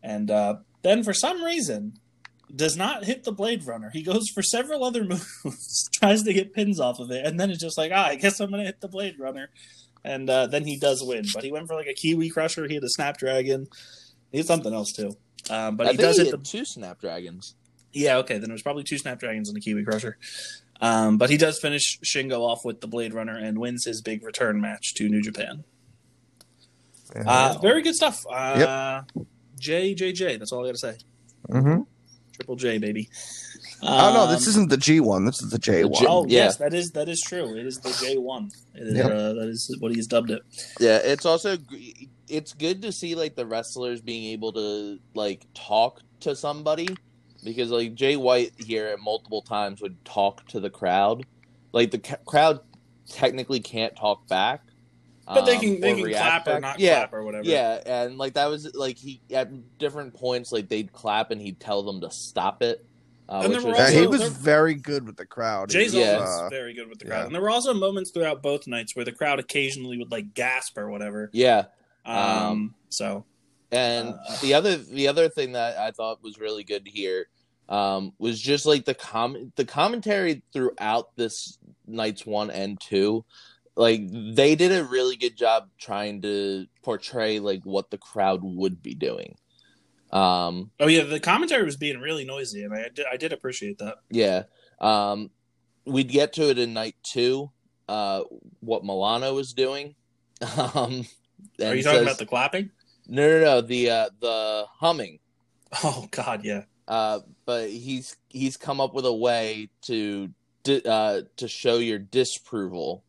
[0.02, 1.94] and uh, then for some reason
[2.54, 3.90] does not hit the Blade Runner.
[3.92, 5.04] He goes for several other
[5.44, 8.16] moves, tries to get pins off of it, and then it's just like, ah, I
[8.16, 9.50] guess I'm gonna hit the Blade Runner,
[10.04, 11.24] and uh, then he does win.
[11.32, 12.66] But he went for like a Kiwi Crusher.
[12.68, 13.68] He had a Snapdragon.
[14.30, 15.12] He had something else too.
[15.50, 17.54] Um, but I he think does he hit hit the two Snapdragons.
[17.92, 18.38] yeah, okay.
[18.38, 20.18] Then it was probably two Snapdragons and a Kiwi Crusher.
[20.80, 24.24] Um, but he does finish Shingo off with the Blade Runner and wins his big
[24.24, 25.64] return match to New Japan.
[27.14, 27.22] Yeah.
[27.26, 28.24] Uh, very good stuff.
[28.28, 29.02] Uh,
[29.62, 30.36] J J J.
[30.36, 30.96] That's all I got to say.
[31.48, 31.86] Mhm.
[32.34, 33.08] Triple J, baby.
[33.82, 35.24] oh no, this Um, isn't the G one.
[35.24, 36.04] This is the J one.
[36.08, 36.44] Oh Yeah.
[36.46, 37.56] yes, that is that is true.
[37.56, 38.50] It is the J one.
[38.74, 39.04] Yep.
[39.06, 40.42] uh, that is what he's dubbed it.
[40.80, 41.56] Yeah, it's also
[42.28, 46.88] it's good to see like the wrestlers being able to like talk to somebody
[47.44, 51.24] because like Jay White here at multiple times would talk to the crowd.
[51.72, 52.60] Like the ca- crowd
[53.08, 54.62] technically can't talk back,
[55.34, 57.44] But they um, can they can react clap or not yeah, clap or whatever.
[57.48, 61.60] Yeah, and like that was like he at different points like they'd clap and he'd
[61.60, 62.84] tell them to stop it.
[63.28, 65.70] Uh, And there were was Yeah, also- he was there- very good with the crowd.
[65.70, 66.14] He Jay's was, Yeah.
[66.16, 67.24] always uh, very good with the crowd, yeah.
[67.26, 70.76] and there were also moments throughout both nights where the crowd occasionally would like gasp
[70.76, 71.30] or whatever.
[71.32, 71.66] yeah.
[72.04, 73.24] Um, Um, so
[73.70, 77.28] And Uh, the other the other thing that I thought was really good here
[77.70, 83.24] um, was just like the com the commentary throughout this night's one and two.
[83.76, 88.82] Like they did a really good job trying to portray like what the crowd would
[88.82, 89.36] be doing.
[90.10, 93.78] Um, Oh yeah, the commentary was being really noisy, and I did, I did appreciate
[93.78, 93.96] that.
[94.10, 94.42] yeah.
[94.80, 95.30] Um,
[95.86, 97.50] we'd get to it in night two.
[97.88, 98.22] Uh,
[98.60, 99.94] what Milano was doing.
[100.56, 101.06] Um,
[101.60, 102.70] Are you talking says- about the clapping?
[103.06, 103.60] No, no, no.
[103.62, 105.18] The uh, the humming.
[105.82, 106.62] Oh God, yeah.
[106.86, 110.30] Uh, but he's he's come up with a way to
[110.84, 113.02] uh, to show your disapproval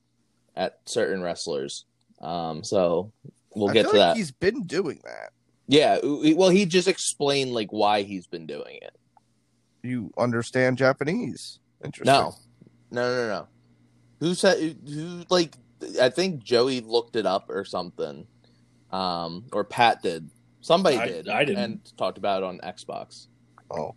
[0.55, 1.85] at certain wrestlers.
[2.21, 3.11] Um, so
[3.55, 4.17] we'll I get feel to like that.
[4.17, 5.31] He's been doing that.
[5.67, 5.99] Yeah.
[6.03, 8.95] Well, he just explained like why he's been doing it.
[9.81, 11.59] You understand Japanese?
[11.83, 12.13] Interesting.
[12.13, 12.33] No,
[12.91, 13.47] no, no, no.
[14.21, 14.77] Who said?
[14.87, 15.55] Who like?
[16.01, 18.25] I think Joey looked it up or something,
[18.91, 20.29] um, or Pat did.
[20.61, 21.27] Somebody I- did.
[21.27, 21.61] I didn't.
[21.63, 23.27] and talked about it on Xbox.
[23.69, 23.95] Oh,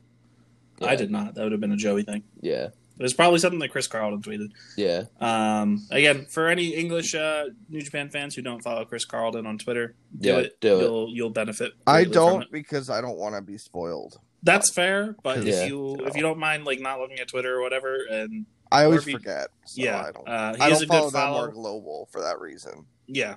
[0.80, 1.34] Yeah, I did not.
[1.36, 2.24] That would have been a Joey thing.
[2.40, 4.48] Yeah, It was probably something that Chris Charlton tweeted.
[4.76, 9.46] yeah, Um, again, for any English uh, New Japan fans who don't follow Chris Charlton
[9.46, 10.60] on Twitter, do Yeah, it.
[10.60, 10.82] do it.
[10.82, 11.72] you'll you'll benefit.
[11.86, 12.52] I don't it.
[12.52, 14.18] because I don't want to be spoiled.
[14.42, 15.64] That's fair, but Yeah.
[15.64, 18.84] if you if you don't mind like not looking at Twitter or whatever, and I
[18.84, 19.48] always if forget.
[19.66, 20.28] So yeah, I don't.
[20.28, 22.86] uh, he I is don't a follow good that more global for that reason.
[23.06, 23.36] Yeah.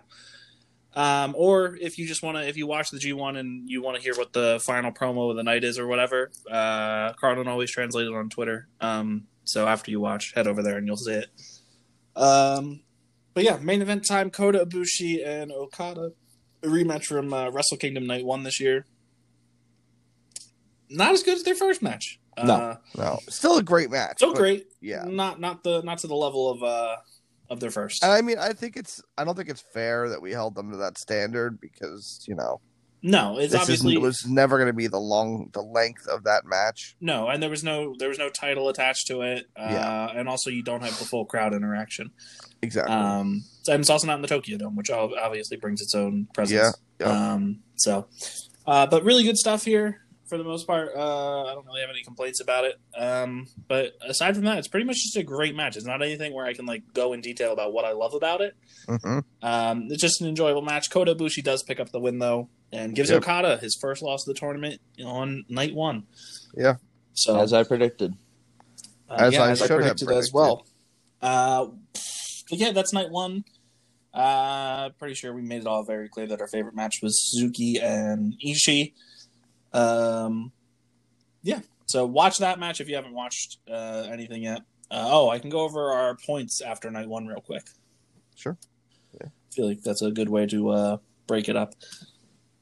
[0.95, 3.97] Um, or if you just want to, if you watch the G1 and you want
[3.97, 7.69] to hear what the final promo of the night is or whatever, uh, Charlton always
[7.71, 8.67] translated on Twitter.
[8.81, 11.27] Um, so after you watch, head over there and you'll see it.
[12.15, 12.81] Um,
[13.33, 16.11] but yeah, main event time: Kota Ibushi and Okada,
[16.63, 18.85] a rematch from uh, Wrestle Kingdom Night One this year.
[20.89, 22.19] Not as good as their first match.
[22.43, 22.53] No.
[22.53, 24.17] uh, No, still a great match.
[24.17, 24.67] still great.
[24.81, 26.95] Yeah, not not the not to the level of uh
[27.49, 28.03] of their first.
[28.03, 29.01] and I mean, I think it's.
[29.17, 32.61] I don't think it's fair that we held them to that standard because you know
[33.01, 36.23] no, it's this obviously isn't, was never going to be the long, the length of
[36.25, 36.95] that match.
[36.99, 39.45] No, and there was no there was no title attached to it.
[39.55, 40.11] Uh, Yeah.
[40.15, 42.11] and also you don't have the full crowd interaction.
[42.61, 42.93] Exactly.
[42.93, 46.75] Um, and it's also not in the Tokyo Dome, which obviously brings its own presence.
[46.99, 47.33] Yeah, yeah.
[47.33, 48.07] Um, so,
[48.67, 50.91] uh, but really good stuff here for the most part.
[50.95, 52.79] Uh, I don't really have any complaints about it.
[52.97, 55.75] Um, but aside from that, it's pretty much just a great match.
[55.75, 58.41] It's not anything where I can like go in detail about what I love about
[58.41, 58.55] it.
[58.87, 60.89] hmm Um, it's just an enjoyable match.
[60.89, 63.23] Kota Ibushi does pick up the win though, and gives Yep.
[63.23, 66.03] Okada his first loss of the tournament on night one.
[66.55, 66.75] Yeah.
[67.13, 68.13] So as I predicted.
[69.09, 70.65] Uh, As yeah, I as I should have predicted as well.
[71.21, 71.65] Uh,
[72.49, 73.43] but yeah, that's night one.
[74.13, 77.77] Uh, pretty sure we made it all very clear that our favorite match was Suzuki
[77.77, 78.93] and Ishii.
[79.73, 80.51] Um,
[81.41, 84.61] yeah, so watch that match if you haven't watched uh, anything yet.
[84.91, 87.63] Uh, oh, I can go over our points after night one real quick.
[88.35, 88.57] Sure.
[89.13, 89.27] Yeah.
[89.27, 91.75] I feel like that's a good way to uh, break it up.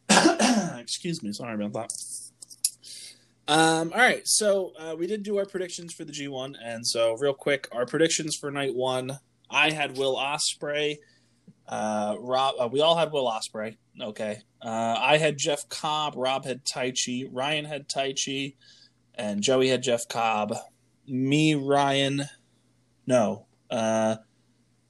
[0.80, 1.94] Excuse me, sorry about that.
[3.50, 7.16] Um, all right, so uh, we did do our predictions for the G1, and so
[7.18, 9.20] real quick, our predictions for night one.
[9.50, 10.98] I had Will Ospreay.
[11.68, 13.78] Uh, Rob, uh, we all had Will Ospreay.
[14.02, 14.40] Okay.
[14.62, 16.14] Uh, I had Jeff Cobb.
[16.16, 17.28] Rob had Taichi.
[17.32, 18.56] Ryan had Taichi,
[19.16, 20.56] and Joey had Jeff Cobb.
[21.08, 22.24] Me, Ryan,
[23.06, 23.46] no.
[23.70, 24.18] Uh,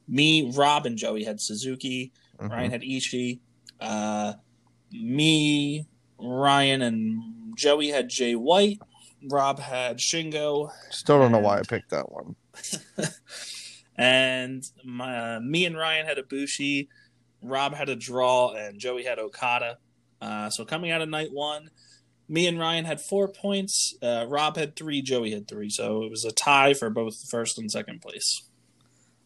[0.07, 2.13] me, Rob, and Joey had Suzuki.
[2.39, 2.49] Mhm.
[2.49, 3.39] Ryan had Ishii.
[3.79, 4.33] Uh,
[4.91, 5.85] me,
[6.17, 8.79] Ryan, and Joey had Jay White.
[9.29, 12.35] Rob had Shingo, Still don't know why I picked that one.
[13.97, 16.87] and my, uh, me and Ryan had Ibushi.
[17.49, 19.77] Rob had a draw, and Joey had Okada.
[20.21, 21.69] Uh, so coming out of night one,
[22.29, 23.95] me and Ryan had four points.
[24.01, 25.01] Uh, Rob had three.
[25.01, 25.69] Joey had three.
[25.69, 28.43] So it was a tie for both first and second place.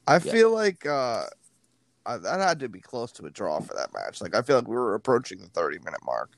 [0.07, 0.19] I Yeah.
[0.19, 1.23] feel like uh,
[2.05, 4.21] I, that had to be close to a draw for that match.
[4.21, 6.31] Like I feel like we were approaching the thirty minute mark.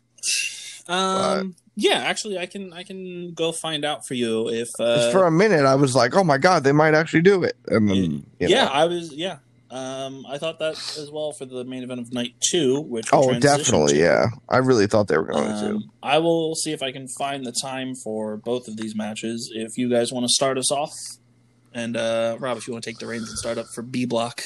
[0.88, 5.26] Um, yeah, actually, I can I can go find out for you if uh, for
[5.26, 7.96] a minute, I was like, "Oh my god, they might actually do it." And then,
[8.40, 8.72] you yeah, know.
[8.72, 9.38] I was yeah.
[9.74, 13.34] Um, I thought that as well for the main event of night two, which oh,
[13.40, 14.00] definitely, to.
[14.00, 14.26] yeah.
[14.48, 15.70] I really thought they were going to.
[15.78, 19.52] Um, I will see if I can find the time for both of these matches.
[19.52, 20.94] If you guys want to start us off,
[21.74, 24.06] and uh, Rob, if you want to take the reins and start up for B
[24.06, 24.44] block.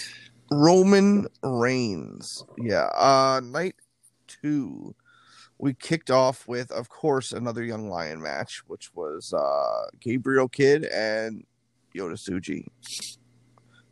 [0.49, 2.85] Roman Reigns, yeah.
[2.95, 3.75] Uh, night
[4.27, 4.95] two,
[5.57, 10.85] we kicked off with, of course, another Young Lion match, which was uh Gabriel Kidd
[10.85, 11.43] and
[11.93, 12.67] Yota Tsuji.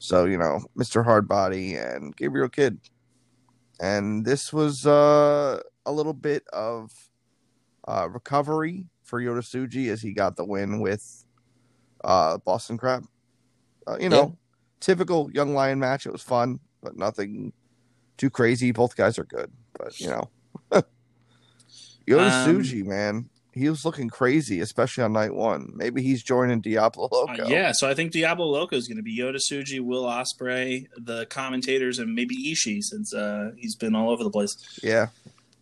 [0.05, 1.03] So you know, Mr.
[1.03, 2.79] Hardbody and Gabriel Kidd,
[3.79, 6.91] and this was uh a little bit of
[7.87, 11.25] uh recovery for Yota Tsuji as he got the win with
[12.03, 13.05] uh Boston Crab.
[13.87, 14.35] Uh, you know, Yeah.
[14.79, 16.05] typical young lion match.
[16.05, 17.51] It was fun, but nothing
[18.17, 18.71] too crazy.
[18.71, 20.29] Both guys are good, but you know,
[22.07, 25.71] Yoda Um, Suji, man, he was looking crazy, especially on night one.
[25.73, 27.47] Maybe he's joining Diablo Uh, Loco.
[27.47, 31.25] yeah, so I think Diablo Loco is going to be Yota Tsuji, Will Ospreay, the
[31.27, 34.55] commentators, and maybe Ishii since uh, he's been all over the place.
[34.83, 35.07] yeah.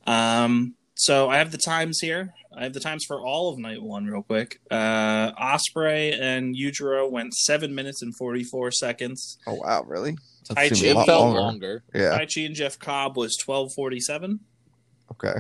[0.06, 2.34] Um, so I have the times here.
[2.56, 4.60] I have the times for all of night one, real quick.
[4.70, 9.38] Uh, Ospreay and Yujiro went seven minutes and forty four seconds.
[9.48, 10.18] Oh wow, really?
[10.50, 11.40] That I It It felt longer.
[11.40, 11.84] longer.
[11.96, 12.20] Yeah.
[12.20, 14.42] Taichi and Jeff Cobb was twelve forty seven.
[15.12, 15.40] Okay.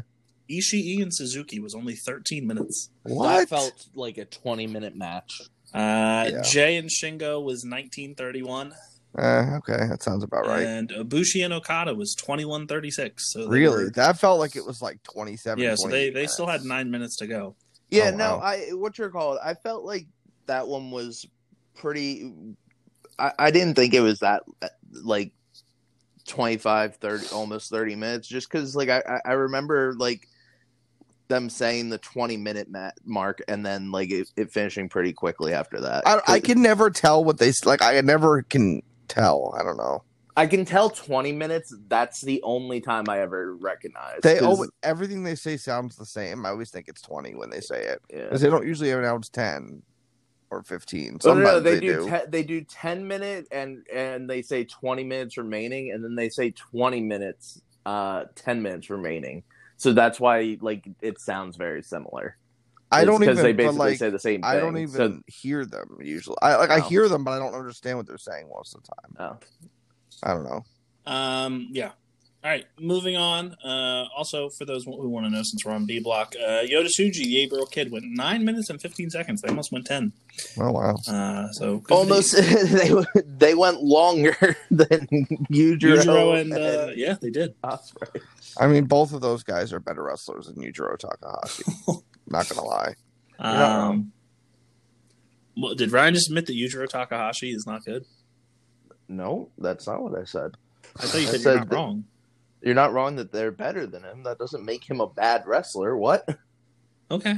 [0.49, 2.89] Ishii and Suzuki was only thirteen minutes.
[3.03, 3.27] What?
[3.37, 5.41] That felt like a 20 minute match.
[5.73, 6.41] Uh, Yeah.
[6.43, 8.73] Jay and Shingo was nineteen thirty one.
[9.17, 10.63] Eh, okay, that sounds about right.
[10.65, 13.31] And Ibushi and Okada was twenty one thirty six.
[13.31, 13.85] So really?
[13.85, 15.63] were- That felt like it was like 27.
[15.63, 15.75] yeah.
[15.75, 17.55] So they 28 they still had nine minutes to go.
[17.89, 18.41] Yeah, Oh, no, wow.
[18.43, 19.37] I what you're called.
[19.43, 20.07] I felt like
[20.47, 21.25] that one was
[21.75, 22.33] pretty.
[23.19, 24.43] I, I didn't think it was that
[24.91, 25.31] like
[26.27, 30.27] 25, 30, almost 30 minutes, just because like I, I- I remember like
[31.33, 35.53] them saying the 20 minute mat mark and then like it, it finishing pretty quickly
[35.53, 36.03] after that.
[36.05, 37.81] I, I can never tell what they like.
[37.81, 39.55] I never can tell.
[39.59, 40.03] I don't know.
[40.35, 41.75] I can tell 20 minutes.
[41.87, 44.19] That's the only time I ever recognize.
[44.23, 46.45] They always, everything they say sounds the same.
[46.45, 48.23] I always think it's 20 when they say it yeah.
[48.23, 49.83] because they don't usually announce 10
[50.49, 51.19] or 15.
[51.25, 52.05] Oh, no, no, they, they, do.
[52.05, 52.09] do.
[52.09, 56.29] Te- they do ten minute and and they say twenty minutes remaining, and then they
[56.29, 59.43] say twenty minutes, uh, ten minutes remaining.
[59.77, 62.37] So that's why like it sounds very similar.
[62.91, 63.43] I It's don't 'cause even.
[63.43, 64.45] they basically like, say the same thing.
[64.49, 66.37] I don't even So, hear them usually.
[66.41, 66.81] I like I Oh.
[66.81, 69.39] hear them, but I don't understand what they're saying most of the time.
[69.41, 69.47] oh.
[70.21, 70.63] I don't know.
[71.05, 71.91] Um, yeah.
[72.43, 73.53] All right, moving on.
[73.63, 76.87] Uh, also, for those who want to know, since we're on B block, uh, Yota
[76.87, 79.41] Tsuji, the Gabriel Kidd, went nine minutes and fifteen seconds.
[79.41, 80.11] They almost went ten.
[80.59, 80.95] Oh wow.
[81.07, 82.91] Uh, so Almost they
[83.25, 84.35] they went longer
[84.71, 85.07] than
[85.49, 87.55] Yujiro, Yujiro and uh, yeah, they did.
[87.61, 88.19] Ospreay.
[88.59, 91.63] I mean, both of those guys are better wrestlers than Yujiro Takahashi.
[92.27, 92.95] Not gonna lie.
[93.39, 93.89] not wrong.
[93.91, 94.11] Um,
[95.55, 98.03] well, did Ryan just admit that Yujiro Takahashi is not good?
[99.07, 100.51] No, that's not what I said.
[100.97, 102.03] I thought you I said, said you're not that- wrong.
[102.63, 104.23] You're not wrong that they're better than him.
[104.23, 105.97] That doesn't make him a bad wrestler.
[105.97, 106.27] What?
[107.11, 107.35] Okay.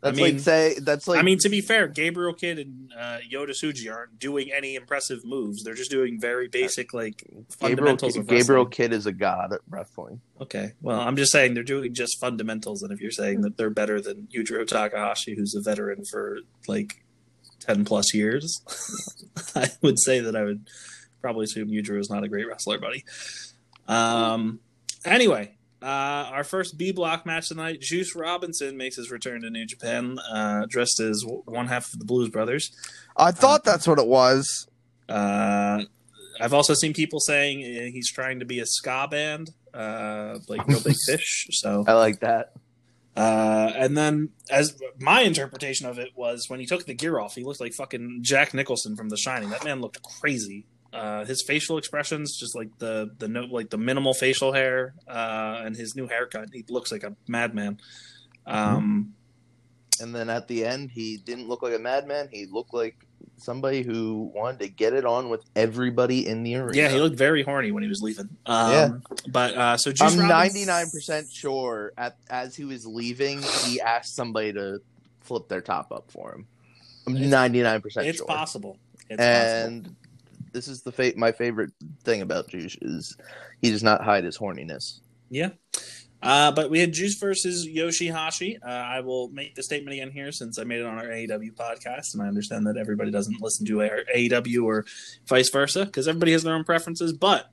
[0.00, 3.18] That's mean- like say that's like I mean, to be fair, Gabriel Kidd and uh,
[3.28, 5.64] Yota Tsuji aren't doing any impressive moves.
[5.64, 8.70] They're just doing very basic, like Gabriel, fundamentals of Gabriel wrestling.
[8.70, 10.20] Kid is a god at wrestling.
[10.40, 10.74] Okay.
[10.80, 14.00] Well, I'm just saying they're doing just fundamentals, and if you're saying that they're better
[14.00, 16.38] than Yujiro Takahashi, who's a veteran for
[16.68, 17.02] like
[17.58, 18.62] ten plus years,
[19.56, 20.70] I would say that I would
[21.20, 23.04] probably assume Yujiro is not a great wrestler, buddy.
[23.88, 24.60] Um.
[25.04, 29.64] Anyway, uh, our first B block match tonight: Juice Robinson makes his return to New
[29.66, 32.70] Japan, uh, dressed as one half of the Blues Brothers.
[33.16, 34.68] I thought that's what it was.
[35.08, 35.84] Uh,
[36.40, 40.66] I've also seen people saying uh, he's trying to be a ska band, uh, like
[40.66, 41.46] Real Big Fish.
[41.50, 42.52] So I like that.
[43.16, 47.34] uh, and then, as my interpretation of it was, when he took the gear off,
[47.34, 49.50] he looked like fucking Jack Nicholson from The Shining.
[49.50, 50.66] That man looked crazy.
[50.92, 55.60] Uh, his facial expressions, just like the the no, like the minimal facial hair, uh,
[55.64, 57.78] and his new haircut, he looks like a madman.
[58.46, 59.14] Um,
[60.00, 62.28] And then at the end, he didn't look like a madman.
[62.32, 62.96] He looked like
[63.36, 66.76] somebody who wanted to get it on with everybody in the arena.
[66.76, 68.28] yeah, he looked very horny when he was leaving.
[68.46, 68.88] Um, Yeah.
[69.28, 71.92] but uh, so Juice I'm Robinson- 99 percent sure.
[71.98, 74.80] At as he was leaving, he asked somebody to
[75.20, 76.46] flip their top up for him.
[77.06, 78.26] I'm 99 percent It's sure.
[78.26, 78.78] possible.
[79.10, 79.90] It's possible.
[80.58, 81.70] This is the fa- my favorite
[82.02, 83.16] thing about Juice is
[83.62, 84.98] he does not hide his horniness.
[85.30, 85.50] Yeah.
[86.20, 88.58] Uh, but we had Juice versus Yoshihashi.
[88.60, 91.54] Uh, I will make the statement again here since I made it on our AEW
[91.54, 94.84] podcast, and I understand that everybody doesn't listen to our AEW or
[95.28, 97.12] vice versa because everybody has their own preferences.
[97.12, 97.48] But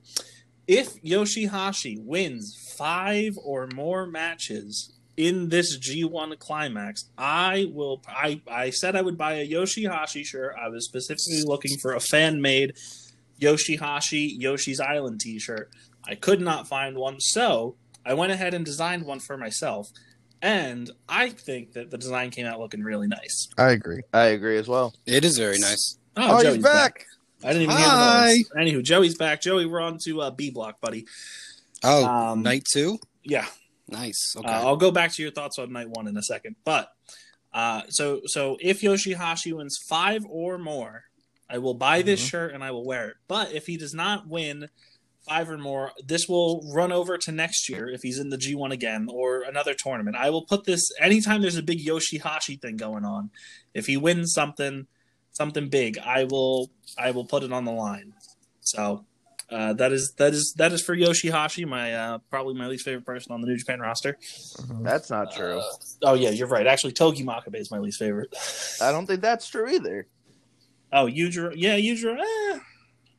[0.66, 8.02] if Yoshihashi wins five or more matches in this G1 climax, I will.
[8.06, 10.54] I, I said I would buy a Yoshihashi shirt.
[10.60, 12.74] I was specifically looking for a fan made
[13.40, 15.70] Yoshihashi Yoshi's Island t shirt.
[16.06, 19.88] I could not find one, so I went ahead and designed one for myself.
[20.42, 23.48] And I think that the design came out looking really nice.
[23.58, 24.02] I agree.
[24.12, 24.94] I agree as well.
[25.06, 25.98] It is very nice.
[26.16, 27.04] Oh, he's back.
[27.42, 27.80] I didn't even Hi.
[28.34, 28.72] hear the noise.
[28.74, 29.40] Anywho, Joey's back.
[29.40, 31.06] Joey, we're on to uh, B block, buddy.
[31.82, 32.98] Oh, Um, night two.
[33.22, 33.46] Yeah,
[33.88, 34.34] Nice.
[34.36, 34.48] Okay.
[34.48, 36.56] Uh, I'll go back to your thoughts on night one in a second.
[36.64, 36.90] But
[37.52, 41.04] uh, so so if Yoshihashi wins five or more,
[41.48, 42.28] I will buy this Mhm.
[42.30, 43.16] shirt and I will wear it.
[43.28, 44.68] But if he does not win
[45.28, 48.72] five or more, this will run over to next year if he's in the G1
[48.72, 50.16] again or another tournament.
[50.16, 53.30] I will put this anytime there's a big Yoshihashi thing going on.
[53.74, 54.86] If he wins something
[55.32, 58.14] something big, I will I will put it on the line.
[58.60, 59.04] So
[59.50, 63.04] uh, that is that is that is for Yoshihashi, my uh, probably my least favorite
[63.06, 64.18] person on the New Japan roster.
[64.58, 64.82] Mhm.
[64.84, 65.58] That's not true.
[65.58, 65.62] Uh,
[66.02, 66.66] oh yeah, you're right.
[66.66, 68.34] Actually, Togi Makabe is my least favorite.
[68.80, 70.06] I don't think that's true either.
[70.92, 72.18] oh, Yujiro, yeah, Yujiro.
[72.18, 72.58] Eh.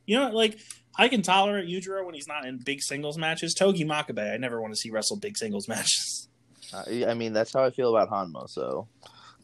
[0.06, 0.58] You know, like
[0.96, 3.54] I can tolerate Yujiro when he's not in big singles matches.
[3.54, 6.28] Togi Makabe, I never want to see wrestle big singles matches.
[6.74, 8.48] I, I mean, that's how I feel about Hanma.
[8.50, 8.88] So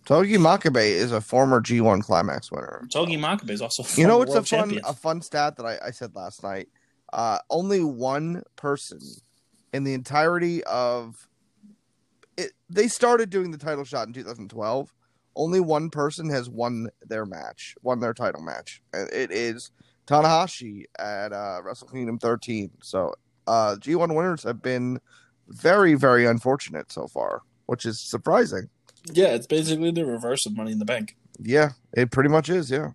[0.05, 2.87] Togi Makabe is a former G1 Climax winner.
[2.93, 4.83] Togi Makabe is also You know former what's a fun champion.
[4.87, 6.69] a fun stat that I, I said last night?
[7.15, 8.99] Uh, only one person
[9.73, 11.29] in the entirety of
[12.37, 12.51] it.
[12.69, 14.93] They started doing the title shot in 2012.
[15.37, 19.71] Only one person has won their match, won their title match, and it is
[20.09, 22.71] Tanahashi at uh, Wrestle Kingdom 13.
[22.83, 23.15] So
[23.47, 24.99] uh, G1 winners have been
[25.49, 28.69] very, very unfortunate so far, which is surprising.
[29.13, 31.17] Yeah, it's basically the reverse of Money in the Bank.
[31.39, 32.73] Yeah, it pretty much is.
[32.73, 32.91] Yeah.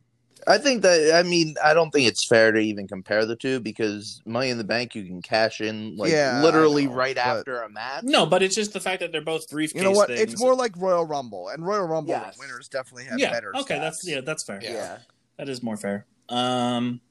[0.47, 3.59] I think that I mean I don't think it's fair to even compare the two
[3.59, 7.39] because Money in the Bank you can cash in like Yeah, literally know, right but-
[7.39, 8.03] after a match.
[8.03, 10.07] No, but it's just the fact that they're both briefcase You know what?
[10.07, 10.21] things.
[10.21, 12.37] It's more like Royal Rumble, and Royal Rumble Yes.
[12.39, 13.31] winners definitely have yeah.
[13.31, 13.55] better.
[13.57, 13.79] Okay, stats.
[13.81, 14.59] that's yeah, that's fair.
[14.61, 14.71] Yeah.
[14.73, 14.97] yeah.
[15.37, 16.05] That is more fair.
[16.29, 17.01] Um,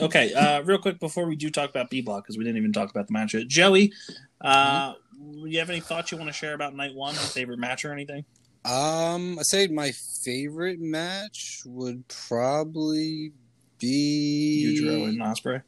[0.00, 2.72] okay, uh, real quick before we do talk about B Block because we didn't even
[2.72, 3.48] talk about the match yet.
[3.48, 3.92] Joey,
[4.40, 5.46] uh, Mm-hmm.
[5.46, 7.14] you have any thoughts you want to share about night one?
[7.14, 8.24] Favorite match or anything?
[8.66, 9.92] Um, I say my
[10.24, 13.32] favorite match would probably
[13.78, 15.62] be Yujiro and Ospreay.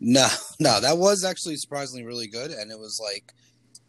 [0.00, 0.28] No,
[0.60, 3.32] no, that was actually surprisingly really good, and it was like,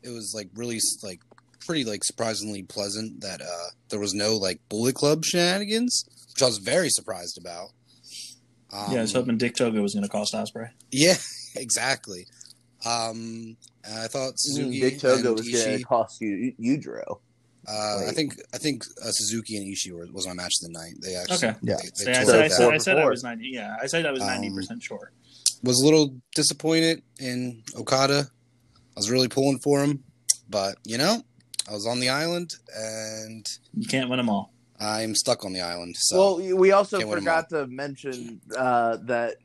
[0.02, 1.20] it was like really like
[1.66, 6.46] pretty like surprisingly pleasant that uh there was no like Bullet Club shenanigans, which I
[6.46, 7.70] was very surprised about.
[8.72, 10.70] Um, yeah, I was hoping Dick Togo was going to cost Ospreay.
[10.90, 11.16] Yeah,
[11.56, 12.26] exactly.
[12.86, 13.56] Um,
[13.86, 17.20] I thought Suzuki Dick Togo and was going to cost you Yujiro.
[17.68, 20.74] Uh, I think I think uh, Suzuki and Ishii were, was my match of the
[20.78, 20.94] night.
[21.02, 21.58] They actually, Okay.
[21.62, 21.76] Yeah.
[21.78, 22.74] they, See, they I, said, I, said.
[22.74, 23.48] I said I was ninety.
[23.54, 25.12] Yeah, I said I was Um, ninety percent sure.
[25.64, 28.28] was a little disappointed in Okada.
[28.96, 30.04] I was really pulling for him,
[30.50, 31.22] but you know,
[31.70, 34.52] I was on the island and You can't win them all.
[34.80, 35.96] I'm stuck on the island.
[35.98, 39.38] So well, we also Can't win 'em forgot to mention uh, that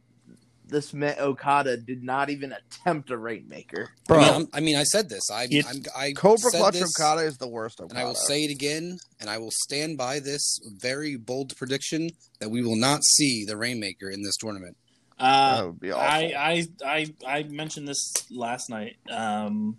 [0.69, 3.91] this met Okada did not even attempt a rainmaker.
[3.91, 4.21] I bro.
[4.21, 5.31] mean, I'm- I mean, I said this.
[5.31, 7.95] I, You- I'm, I Cobra said Clutch this, Okada is the worst Okada.
[7.95, 12.11] and I will say it again, and I will stand by this very bold prediction
[12.41, 14.77] that we will not see the Rainmaker in this tournament.
[15.19, 16.07] Uh, that would be awful.
[16.07, 19.77] I, I I I mentioned this last night, um,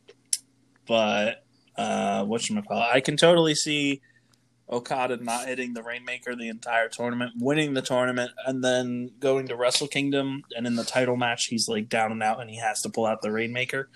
[0.85, 1.45] but
[1.77, 2.81] uh, what should I call?
[2.81, 4.01] I can totally see
[4.71, 9.55] Okada not hitting the Rainmaker the entire tournament, winning the tournament, and then going to
[9.55, 12.81] Wrestle Kingdom, and in the title match, he's like down and out, and he has
[12.81, 13.89] to pull out the Rainmaker.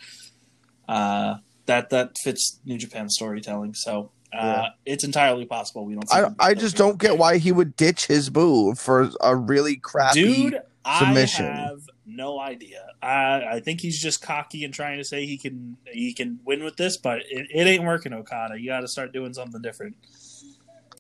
[0.88, 4.70] Uh, that that fits New Japan storytelling, so uh, Yeah.
[4.86, 6.10] it's entirely possible we don't.
[6.10, 9.78] See I, I just don't get why he would ditch his move for a really
[9.78, 10.24] crappy.
[10.24, 10.60] Dude,
[11.00, 11.46] submission.
[11.46, 12.86] I have no idea.
[13.02, 16.64] I I think he's just cocky and trying to say he can he can win
[16.64, 18.60] with this, but it, it ain't working, Okada.
[18.60, 19.96] You got to start doing something different.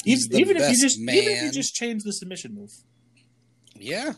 [0.03, 2.55] He's Even, the even if you best just even if you just change the submission
[2.55, 2.71] move,
[3.75, 4.13] Yeah,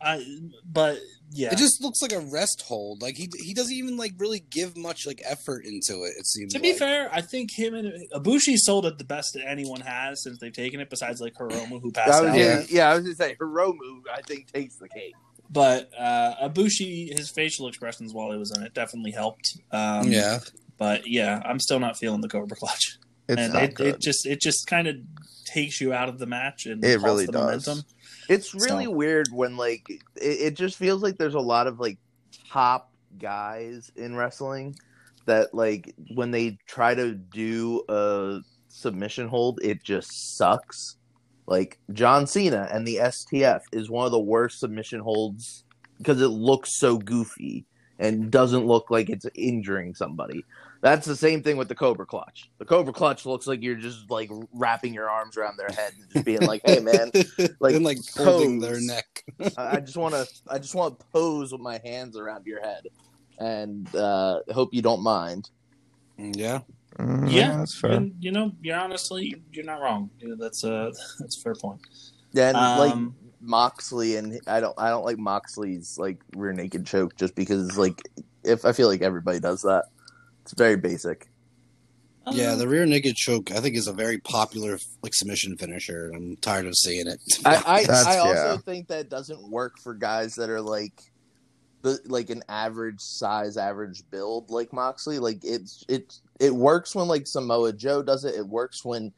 [0.00, 0.24] I
[0.64, 0.98] but
[1.32, 3.02] yeah, it just looks like a rest hold.
[3.02, 6.14] Like he he doesn't even like really give much like effort into it.
[6.18, 6.78] It seems to be like.
[6.78, 10.52] fair, I think him and Ibushi sold it the best that anyone has since they've
[10.52, 12.38] taken it, besides like Hiromu who passed was out.
[12.38, 12.62] Yeah.
[12.68, 12.90] yeah.
[12.90, 14.02] I was going to say Hiromu.
[14.12, 15.14] I think takes the cake.
[15.48, 19.56] But uh, Ibushi, his facial expressions while he was in it definitely helped.
[19.70, 20.40] Um, yeah,
[20.76, 22.98] but yeah, I'm still not feeling the Cobra Clutch.
[23.28, 23.86] It's and not it, good.
[23.88, 24.96] it just it just kind of
[25.44, 27.66] takes you out of the match and It really the does.
[27.66, 27.84] momentum.
[28.28, 31.78] It's really So- weird when like it, it just feels like there's a lot of
[31.80, 31.98] like
[32.50, 34.76] top guys in wrestling
[35.26, 40.96] that like when they try to do a submission hold, it just sucks.
[41.48, 45.64] Like John Cena and the STF is one of the worst submission holds
[45.98, 47.64] because it looks so goofy
[47.98, 50.44] and doesn't look like it's injuring somebody.
[50.86, 52.48] That's the same thing with the Cobra Clutch.
[52.60, 56.08] The Cobra Clutch looks like you're just like wrapping your arms around their head and
[56.08, 57.10] just being like, "Hey, man,
[57.58, 58.70] like, and like holding pose.
[58.70, 59.24] their neck.
[59.58, 62.60] I I just want to I just want to pose with my hands around your
[62.60, 62.82] head,
[63.40, 65.50] and uh, hope you don't mind."
[66.18, 66.60] yeah,
[67.00, 67.94] Mm, Yeah, that's fair.
[67.94, 70.08] You, you know, you're honestly you're not wrong.
[70.20, 71.80] Yeah, that's a that's a fair point.
[72.32, 77.16] Yeah, like Um, Moxley and I don't I don't like Moxley's like rear naked choke
[77.16, 78.00] just because like
[78.44, 79.86] if I feel like everybody does that.
[80.46, 81.26] It's very basic.
[82.30, 82.52] yeah.
[82.52, 86.12] um, The rear naked choke, I think, is a very popular like submission finisher.
[86.14, 87.20] I'm tired of seeing it.
[87.44, 88.56] I I, I also yeah.
[88.58, 91.02] think that doesn't work for guys that are like
[91.82, 95.18] the like an average size, average build like Moxley.
[95.18, 98.36] Like it's it it works when like Samoa Joe does it.
[98.36, 99.12] It works when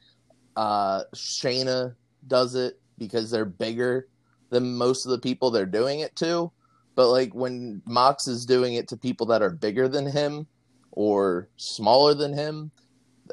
[0.55, 1.93] uh Shayna
[2.25, 4.07] does it because they're bigger
[4.49, 6.51] than most of the people they're doing it to.
[6.95, 10.47] But like when Mox is doing it to people that are bigger than him
[10.99, 12.69] or smaller than him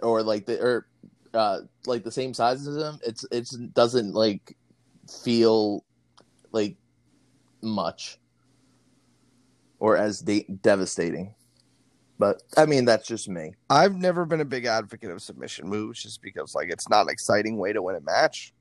[0.01, 0.87] or like the or
[1.35, 4.57] uh like the same size as him, it's it's doesn't like
[5.25, 5.85] feel
[6.53, 6.77] like
[7.63, 8.21] much
[9.81, 11.35] or as de- devastating.
[12.21, 13.55] But I mean, that's just me.
[13.69, 17.11] I've never been a big advocate of submission moves just because like it's not an
[17.11, 18.55] exciting way to win a match.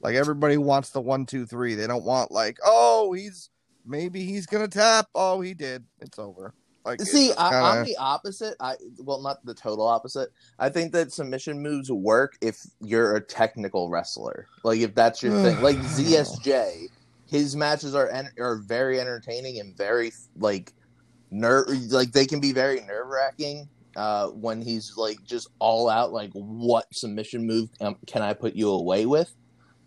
[0.00, 1.74] Like everybody wants the one, two, three.
[1.74, 3.50] They don't want like, oh, he's
[3.84, 5.08] maybe he's gonna tap.
[5.16, 5.84] Oh, he did.
[6.00, 6.54] It's over.
[6.86, 8.54] Like See, I, I'm the opposite.
[8.60, 10.30] I well, not the total opposite.
[10.60, 14.46] I think that submission moves work if you're a technical wrestler.
[14.62, 15.60] Like if that's your thing.
[15.60, 16.86] Like ZSJ,
[17.26, 20.72] his matches are en- are very entertaining and very like
[21.32, 21.68] nerve.
[21.90, 23.68] Like they can be very nerve wracking.
[23.96, 28.54] Uh, when he's like just all out, like what submission move um, can I put
[28.54, 29.34] you away with?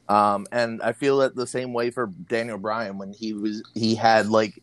[0.10, 3.96] Um, and I feel that the same way for Daniel Bryan when he was he
[3.96, 4.62] had like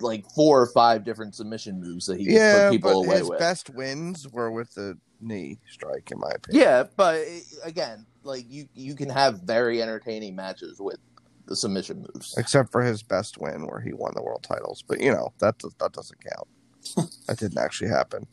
[0.00, 3.18] like four or five different submission moves that he could yeah, put people but away
[3.18, 3.38] his with.
[3.38, 6.64] best wins were with the knee strike, in my opinion.
[6.64, 7.24] Yeah, but
[7.64, 10.98] again, like you you can have very entertaining matches with
[11.46, 12.34] the submission moves.
[12.36, 14.82] except for his best win where he won the world titles.
[14.86, 17.10] But you know that that doesn't count.
[17.26, 18.26] that didn't actually happen.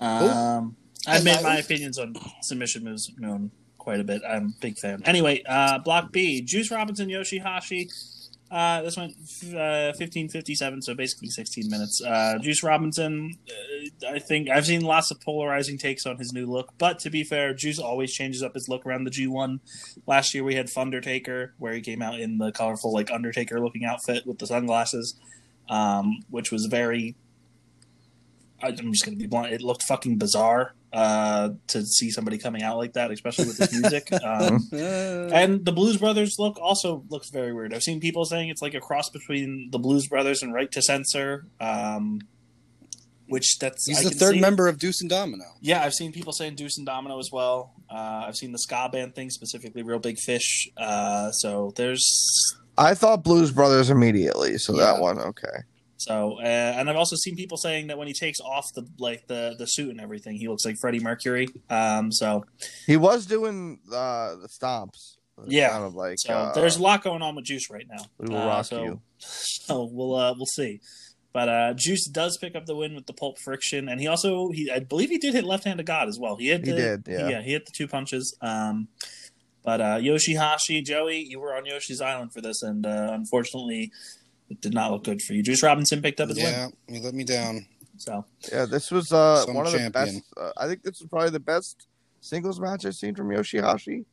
[0.00, 0.76] Um,
[1.06, 4.22] I've made my opinions on submission moves known quite a bit.
[4.28, 5.02] I'm a big fan.
[5.04, 7.90] Anyway, uh, Block B, Juice Robinson, Yoshihashi.
[8.50, 9.12] Uh, this went
[9.54, 12.02] uh, 1557, so basically 16 minutes.
[12.02, 16.46] Uh, Juice Robinson, uh, I think I've seen lots of polarizing takes on his new
[16.46, 19.60] look, but to be fair, Juice always changes up his look around the G1.
[20.06, 23.84] Last year we had Thundertaker, where he came out in the colorful, like Undertaker looking
[23.84, 25.14] outfit with the sunglasses,
[25.68, 27.14] um, which was very
[28.62, 29.52] I'm just gonna be blunt.
[29.52, 33.72] It looked fucking bizarre uh, to see somebody coming out like that, especially with his
[33.72, 34.08] music.
[34.24, 37.72] Um, and the Blues Brothers look also looks very weird.
[37.74, 40.82] I've seen people saying it's like a cross between the Blues Brothers and Right to
[40.82, 42.20] Censor, um,
[43.28, 44.40] which that's He's I the third see.
[44.40, 45.44] member of Deuce and Domino.
[45.60, 47.72] Yeah, I've seen people saying Deuce and Domino as well.
[47.90, 50.68] Uh, I've seen the ska band thing, specifically Real Big Fish.
[50.76, 54.86] Uh, so there's I thought Blues Brothers immediately, so Yeah.
[54.86, 55.64] that one okay.
[56.00, 59.26] So, uh, and I've also seen people saying that when he takes off the like
[59.26, 61.46] the the suit and everything, he looks like Freddie Mercury.
[61.68, 62.44] Um, so
[62.86, 65.16] He was doing uh, the stomps.
[65.46, 65.70] Yeah.
[65.70, 68.04] sounded like so uh, there's a lot going on with Juice right now.
[68.18, 69.00] we will Uh, rock so, you.
[69.18, 70.80] So we'll uh, we'll see.
[71.32, 74.50] But uh, Juice does pick up the win with the pulp friction, and he also
[74.52, 76.36] he I believe he did hit left hand of God as well.
[76.36, 77.40] He hit He the, did, yeah.
[77.42, 78.34] he hit the two punches.
[78.40, 78.88] Um,
[79.62, 83.92] but uh, Yoshihashi, Joey, you were on Yoshi's Island for this, and uh, unfortunately,
[84.50, 85.42] it did not look good for you.
[85.42, 86.46] Juice Robinson picked up his win.
[86.52, 87.66] Yeah, you let me down.
[87.96, 90.22] So Yeah, this was uh, one of the best.
[90.36, 91.86] Uh, I think this was probably the best
[92.20, 94.04] singles match I've seen from Yoshihashi.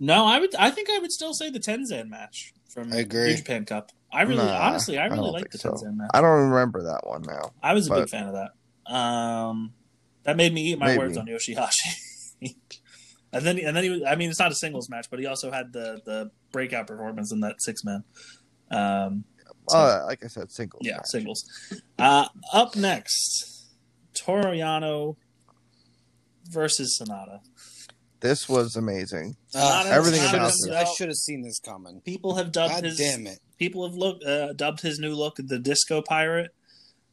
[0.00, 0.54] No, I would.
[0.56, 3.28] I think I would still say the Tenzan match from I agree.
[3.28, 3.92] New Japan Cup.
[4.12, 5.70] I really, Nah, honestly, I I really don't like the so.
[5.70, 6.10] Tenzan match.
[6.12, 7.52] I don't remember that one now.
[7.62, 8.92] I was a big fan of that.
[8.92, 9.74] Um,
[10.24, 10.98] that made me eat my Maybe.
[10.98, 12.16] words on Yoshihashi.
[13.32, 14.02] and then, and then he was.
[14.06, 17.30] I mean, it's not a singles match, but he also had the the breakout performance
[17.32, 18.04] in that six man.
[18.72, 19.24] Um,
[19.68, 20.82] So- Uh, like I said, singles.
[20.84, 21.06] yeah, match.
[21.06, 21.44] singles.
[21.98, 23.68] Uh, up next,
[24.12, 25.16] Toru Yano
[26.50, 27.40] versus Sanada.
[28.20, 29.36] This was amazing.
[29.54, 30.68] Uh, Everything I about this.
[30.70, 32.00] I should have seen this coming.
[32.00, 33.38] People have dubbed God his damn it!
[33.58, 36.50] people have looked uh, dubbed his new look the disco pirate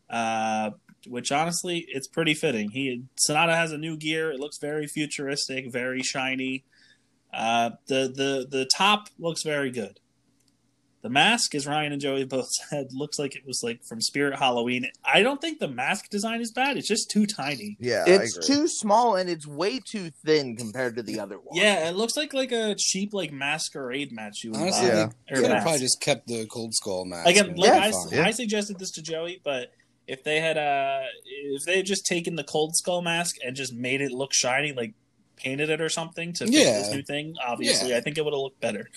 [0.09, 0.71] uh,
[1.07, 5.71] which honestly it's pretty fitting he sanada has a new gear it looks very futuristic
[5.71, 6.63] very shiny
[7.33, 9.99] uh, the the the top looks very good
[11.01, 14.37] the mask as ryan and joey both said looks like it was like from spirit
[14.37, 18.37] halloween i don't think the mask design is bad it's just too tiny Yeah, It's
[18.45, 21.55] too small and it's way too thin compared to the other one.
[21.57, 24.95] yeah it looks like like a cheap like masquerade match you would Honestly, buy.
[24.95, 25.09] Yeah.
[25.31, 27.29] Or could have probably just kept the cold skull mask.
[27.29, 28.15] Again, like it'd I.
[28.15, 28.25] Yeah.
[28.25, 29.71] I suggested this to Joey, but
[30.07, 33.73] if they had uh if they had just taken the cold skull mask and just
[33.73, 34.93] made it look shiny, like
[35.37, 36.79] painted it or something to fit Yeah.
[36.79, 38.89] this new thing, obviously, I think it would have looked better.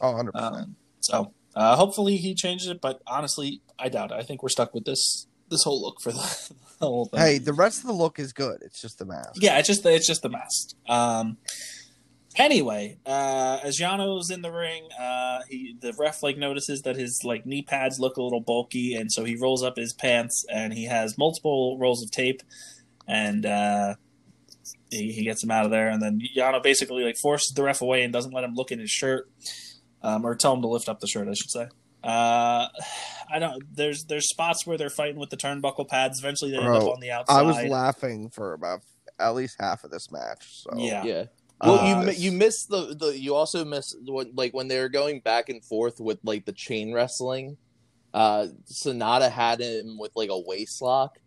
[0.00, 0.54] Oh, 100 percent.
[0.56, 4.14] Um, so uh, hopefully he changes it, but honestly, I doubt it.
[4.14, 6.50] I think we're stuck with this this whole look for the,
[6.80, 7.20] the whole thing.
[7.20, 8.58] Hey, the rest of the look is good.
[8.62, 9.34] It's just the mask.
[9.36, 10.74] Yeah, it's just the, it's just the mask.
[10.88, 11.36] Um,
[12.36, 17.20] anyway, uh, as Yano's in the ring, uh, he the ref like notices that his
[17.24, 20.72] like knee pads look a little bulky, and so he rolls up his pants, and
[20.72, 22.42] he has multiple rolls of tape,
[23.06, 23.94] and uh,
[24.90, 27.80] he, he gets him out of there, and then Yano basically like forces the ref
[27.80, 29.30] away and doesn't let him look in his shirt,
[30.04, 31.68] um, or tell him to lift up the shirt, I should say.
[32.04, 32.68] Uh,
[33.32, 33.62] I don't.
[33.74, 36.18] There's there's spots where they're fighting with the turnbuckle pads.
[36.20, 37.38] Eventually, they end up on the outside.
[37.38, 38.82] I was laughing for about
[39.18, 40.62] at least half of this match.
[40.62, 41.02] So Yeah.
[41.04, 41.24] Yeah.
[41.62, 44.78] Well, Uh, you mi- you missed the, the you also miss when like when they
[44.78, 47.56] were going back and forth with like the chain wrestling.
[48.12, 51.18] Uh, Sanada had him with like a waist lock,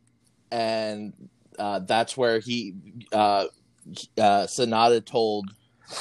[0.51, 1.13] and
[1.57, 2.75] uh, that's where he
[3.11, 3.45] uh,
[4.17, 5.49] uh, Sanada told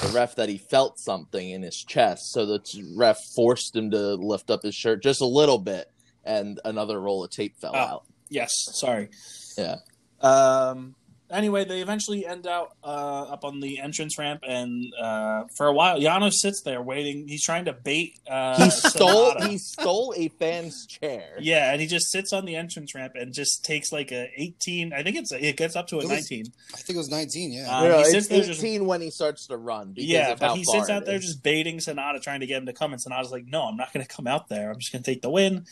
[0.03, 2.61] the ref that he felt something in his chest, so the
[2.97, 5.91] ref forced him to lift up his shirt just a little bit,
[6.25, 7.79] and another roll of tape fell Oh.
[7.79, 8.05] out.
[8.29, 9.09] Yes, sorry.
[9.57, 9.77] Yeah.
[10.21, 10.95] Um.
[11.31, 15.73] Anyway, they eventually end out uh, up on the entrance ramp, and uh, for a
[15.73, 17.27] while, Yano sits there waiting.
[17.27, 18.19] He's trying to bait.
[18.31, 19.49] Uh, He stole Sanada.
[19.49, 21.37] he stole a fan's chair.
[21.41, 24.93] Yeah, and he just sits on the entrance ramp and just takes like a 18.
[24.93, 26.47] I think it's it gets up to a was- 19.
[26.73, 27.53] I think it was 19.
[27.53, 27.67] Yeah.
[27.81, 29.93] No, no, he it's sits there just- when he starts to run.
[29.95, 31.25] Because Yeah, of but how he far sits out it there is.
[31.25, 33.93] just baiting Sanada, trying to get him to come, and Sanada's like, "No, I'm not
[33.93, 34.71] going to come out there.
[34.71, 35.67] I'm just going to take the win."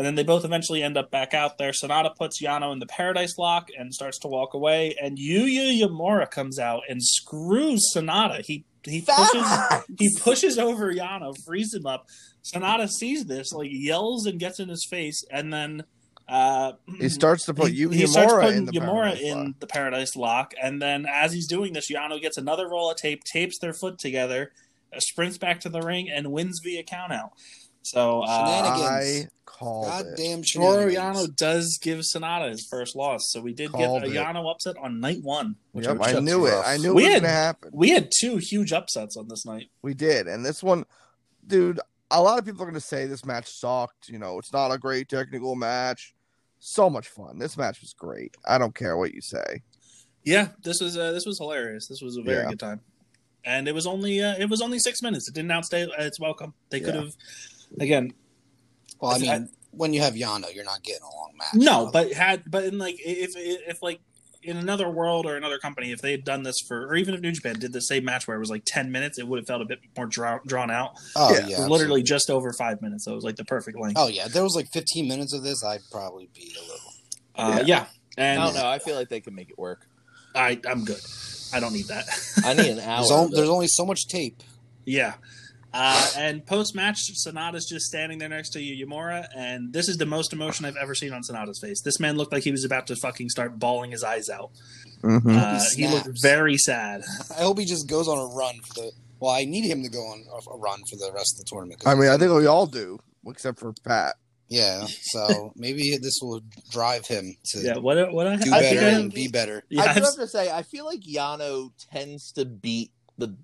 [0.00, 1.72] And then they both eventually end up back out there.
[1.72, 4.96] Sanada puts Yano in the Paradise Lock and starts to walk away.
[4.98, 8.42] And Yuya Uemura comes out and screws Sanada.
[8.42, 12.06] He he pushes he pushes over Yano, frees him up.
[12.42, 15.84] Sanada sees this, like yells and gets in his face, and then
[16.26, 19.20] uh, He starts to put he, Yu he starts Uemura putting in the Uemura Paradise
[19.20, 19.54] in Lock.
[19.60, 23.22] the Paradise Lock, and then as he's doing this, Yano gets another roll of tape,
[23.24, 24.50] tapes their foot together,
[24.96, 27.32] uh, sprints back to the ring, and wins via countout.
[27.82, 29.26] So uh, Shenanigans.
[29.26, 29.88] I called it.
[30.16, 31.28] Goddamn Toru shenanigans.
[31.30, 34.16] Does give Sanada his first loss, so we did Called get a it.
[34.24, 35.56] Yano upset on night one.
[35.72, 36.50] Which Yep, I knew it.
[36.50, 36.66] rough.
[36.66, 37.70] I knew it was had gonna happen.
[37.72, 39.70] we had two huge upsets on this night.
[39.82, 40.84] We did, and this one,
[41.46, 41.80] dude.
[42.12, 44.08] A lot of people are gonna say this match sucked.
[44.08, 46.14] You know, it's not a great technical match.
[46.58, 47.38] So much fun.
[47.38, 48.36] This match was great.
[48.46, 49.62] I don't care what you say.
[50.24, 51.86] Yeah, this was uh, this was hilarious.
[51.86, 52.48] This was a very Yeah.
[52.50, 52.80] good time,
[53.44, 55.28] and it was only uh, it was only six minutes.
[55.28, 56.52] It didn't outstay its welcome.
[56.70, 57.00] They could Yeah.
[57.02, 57.14] have
[57.78, 58.12] again
[59.00, 61.54] Well, I mean, I- when you have Yano, you're not getting a long match.
[61.54, 64.00] no, So- but had but in like if if like
[64.42, 67.20] in another world or another company, if they had done this for or even if
[67.20, 69.46] New Japan did the same match where it was like ten minutes, it would have
[69.46, 70.92] felt a bit more draw, drawn out.
[71.14, 73.44] oh yeah, yeah, it was literally just over five minutes, so it was like the
[73.44, 73.98] perfect length.
[73.98, 76.92] Oh yeah, if there was like 15 minutes of this, I'd probably be a little.
[77.60, 77.86] uh, yeah.
[78.18, 78.66] I and don't know.
[78.68, 79.86] I feel like they can make it work.
[80.34, 81.00] I I'm good.
[81.52, 82.04] I don't need that.
[82.44, 82.98] I need an hour.
[82.98, 84.42] There's, al- there's only so much tape.
[84.84, 85.14] Yeah.
[85.72, 90.06] Uh, and post match, Sanada's just standing there next to Uemura, and this is the
[90.06, 91.80] most emotion I've ever seen on Sanada's face.
[91.82, 94.50] This man looked like he was about to fucking start bawling his eyes out.
[95.02, 95.36] Mhm.
[95.36, 97.02] Uh, he looked very sad.
[97.38, 98.92] I hope he just goes on a run for the.
[99.20, 101.50] Well, I need him to go on a- a run for the rest of the
[101.50, 101.82] tournament.
[101.86, 104.16] I mean, I think we all do, except for Pat.
[104.48, 106.40] Yeah, so maybe this will
[106.70, 107.78] drive him to Yeah.
[107.78, 108.12] What?
[108.12, 108.26] What?
[108.26, 109.62] I, do I better think I- and be better.
[109.68, 113.36] Yeah, I do have to say, I feel like Yano tends to beat the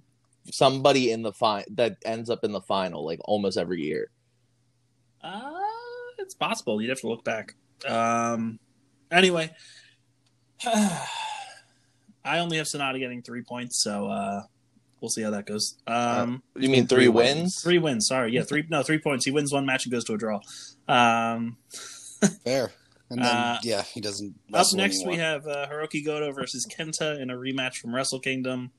[0.51, 4.11] somebody in the final that ends up in the final like almost every year.
[5.23, 5.53] Uh,
[6.19, 6.81] it's possible.
[6.81, 7.55] You'd have to look back.
[7.87, 8.59] Um.
[9.11, 9.51] Anyway,
[12.25, 14.43] I only have Sanada getting three points, so uh,
[15.01, 15.77] we'll see how that goes.
[15.87, 16.43] Um.
[16.57, 17.63] You mean three wins?
[17.63, 18.07] Three wins.
[18.09, 18.65] Sorry, yeah, three.
[18.69, 19.25] No, three points.
[19.25, 20.41] He wins one match and goes to a draw.
[20.89, 21.59] Um,
[22.45, 22.73] Fair.
[23.09, 24.35] And then Uh, yeah, he doesn't.
[24.53, 25.13] up next, anymore.
[25.13, 28.73] we have uh, Hiroki Goto versus Kenta in a rematch from Wrestle Kingdom.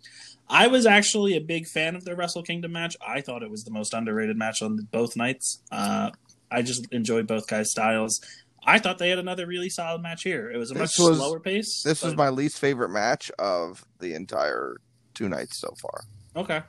[0.50, 2.96] I was actually a big fan of the Wrestle Kingdom match.
[3.06, 5.62] I thought it was the most underrated match on both nights.
[5.72, 6.12] Uh,
[6.50, 8.22] I just enjoyed both guys' styles.
[8.66, 10.50] I thought they had another really solid match here.
[10.52, 11.82] It was a much was- slower pace.
[11.84, 14.78] This was my least favorite match of the entire
[15.14, 16.04] two nights so far.
[16.36, 16.62] Okay.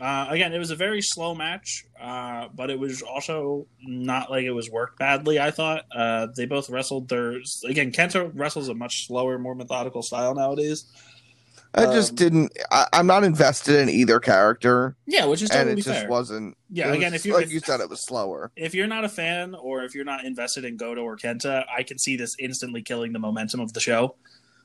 [0.00, 4.44] Uh, again, it was a very slow match, uh, but it was also not like
[4.44, 5.38] it was worked badly.
[5.38, 7.36] I thought uh, they both wrestled their
[7.68, 7.92] again.
[7.92, 10.86] Kenta wrestles a much slower, more methodical style nowadays.
[11.74, 12.52] I just Um, didn't.
[12.70, 16.08] I, I'm not invested in either character, Yeah, which is and totally it just fair.
[16.08, 16.56] wasn't.
[16.70, 18.50] yeah, it again, if you're like if, you said, it was slower.
[18.56, 21.82] if you're not a fan or if you're not invested in Goto or Kenta, I
[21.82, 24.16] can see this instantly killing the momentum of the show.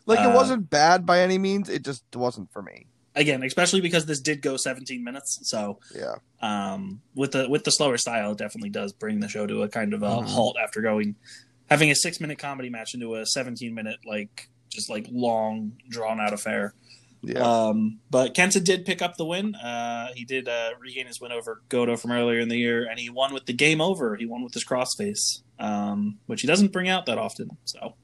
[0.06, 1.70] Like Uh, it wasn't bad by any means.
[1.70, 2.88] It just wasn't for me.
[3.16, 6.16] Again, especially because this did go 17 minutes, so Yeah.
[6.42, 9.70] um, with the with the slower style, it definitely does bring the show to a
[9.70, 10.26] kind of a Mhm.
[10.26, 11.16] halt after going
[11.70, 16.20] having a six minute comedy match into a 17 minute like just like long drawn
[16.20, 16.74] out affair.
[17.22, 17.40] Yeah.
[17.40, 19.56] Um, but Kenta did pick up the win.
[19.56, 23.00] Uh, he did uh, regain his win over Goto from earlier in the year, and
[23.00, 24.16] he won with the game over.
[24.16, 27.50] He won with his crossface, um, which he doesn't bring out that often.
[27.66, 27.96] So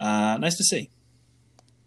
[0.00, 0.90] uh, nice to see.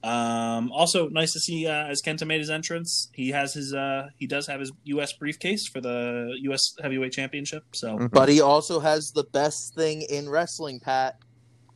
[0.04, 3.10] Um, also nice to see uh, as Kenta made his entrance.
[3.14, 5.14] He has his uh, he does have his U.S.
[5.14, 6.74] briefcase for the U.S.
[6.82, 7.64] Heavyweight Championship.
[7.74, 8.10] So.
[8.12, 11.18] But he also has the best thing in wrestling, Pat.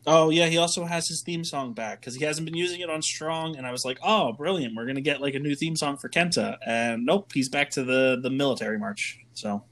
[0.07, 2.89] Oh yeah, he also has his theme song back because he hasn't been using it
[2.89, 5.75] on Strong, and I was like, oh, brilliant, we're gonna get like a new theme
[5.75, 9.19] song for Kenta, and nope, he's back to the the military march.
[9.33, 9.63] So,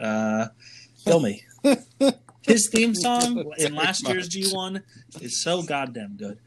[0.00, 0.48] uh,
[1.04, 1.44] kill me.
[2.42, 4.82] his theme song in last year's G one
[5.20, 6.38] is so goddamn good.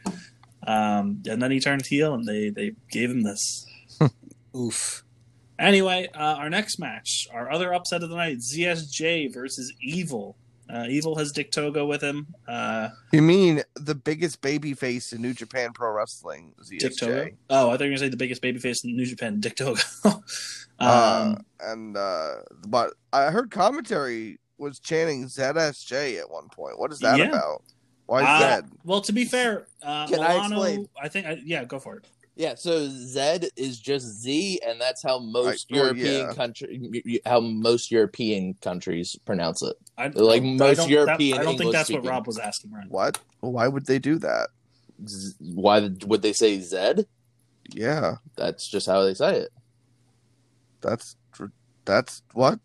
[0.66, 3.66] Um, and then he turned heel, and they they gave him this.
[4.56, 5.04] Oof.
[5.58, 10.36] Anyway, uh, our next match, our other upset of the night, ZSJ versus Evil.
[10.72, 12.28] Uh, Evil has Dick Togo with him.
[12.48, 17.26] Uh, You mean the biggest baby face in New Japan Pro Wrestling, Dick Togo.
[17.26, 17.34] ZSJ?
[17.50, 19.82] Oh, I thought you were gonna say the biggest babyface in New Japan, Dick Togo.
[20.06, 20.22] um,
[20.80, 22.36] uh, and uh,
[22.68, 26.80] but I heard commentary was chanting ZSJ at one point.
[26.80, 27.30] What is that Yeah.
[27.30, 27.64] about?
[28.06, 28.66] Why Uh, Zed?
[28.84, 30.88] Well, to be fair, uh, Can I explain?
[31.02, 32.06] I think, I, yeah, go for it.
[32.36, 36.34] Yeah, so Z is just Z, and that's how most I- European yeah.
[36.34, 39.76] country, how most European countries pronounce it.
[40.02, 42.10] I, Like I most don't- European That, I don't think that's what English-speaking.
[42.10, 42.89] Rob was asking, right?
[42.89, 43.20] What?
[43.39, 44.49] Why would they do that?
[45.08, 47.06] Z- why would they say Z?
[47.74, 49.49] Yeah, That's just how they say it.
[50.82, 51.16] that's
[51.86, 52.60] that's what.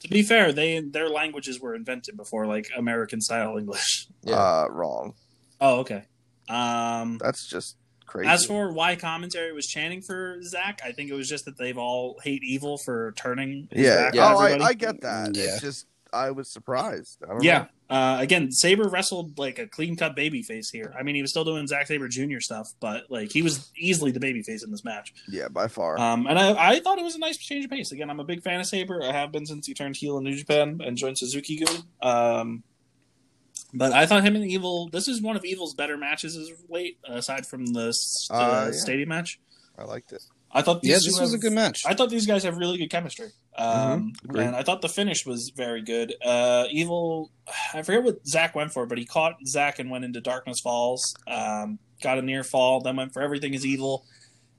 [0.00, 4.06] To be fair, they their languages were invented before like American style English.
[4.22, 4.34] Yeah.
[4.36, 5.14] Uh, wrong.
[5.62, 6.04] Oh, okay.
[6.48, 8.28] Um, That's just crazy.
[8.28, 11.78] as for why commentary was chanting for Zack, I think it was just that they've
[11.78, 13.68] all hate evil for turning.
[13.72, 14.38] yeah, back Yeah, oh.
[14.38, 15.34] I, I get that.
[15.34, 15.44] Yeah.
[15.44, 17.18] It's just I was surprised.
[17.24, 17.58] I don't Yeah.
[17.90, 17.96] know.
[17.96, 20.94] Uh, again, Sabre wrestled like a clean cut baby face here.
[20.98, 22.38] I mean, he was still doing Zack Sabre Jr.
[22.40, 25.12] stuff, but like he was easily the baby face in this match.
[25.28, 25.98] yeah, by far.
[25.98, 27.90] Um, and I, I thought it was a nice change of pace.
[27.92, 29.02] Again, I'm a big fan of Sabre.
[29.02, 31.82] I have been since he turned heel in New Japan and joined Suzuki Gun.
[32.00, 32.62] Um,
[33.74, 34.88] but I thought him and Evil.
[34.90, 37.92] This is one of Evil's better matches as of late, aside from the
[38.30, 38.78] uh, Uh, yeah.
[38.78, 39.38] stadium match.
[39.78, 40.22] I liked it.
[40.52, 41.82] I thought these Yeah, two this was a good match.
[41.86, 43.28] I thought these guys have really good chemistry.
[43.60, 44.44] Um, agreed.
[44.46, 46.14] and I thought the finish was very good.
[46.24, 47.30] Uh, Evil,
[47.74, 51.14] I forget what Zack went for, but he caught Zack and went into Darkness Falls,
[51.26, 54.06] um, got a near fall, then went for Everything is Evil,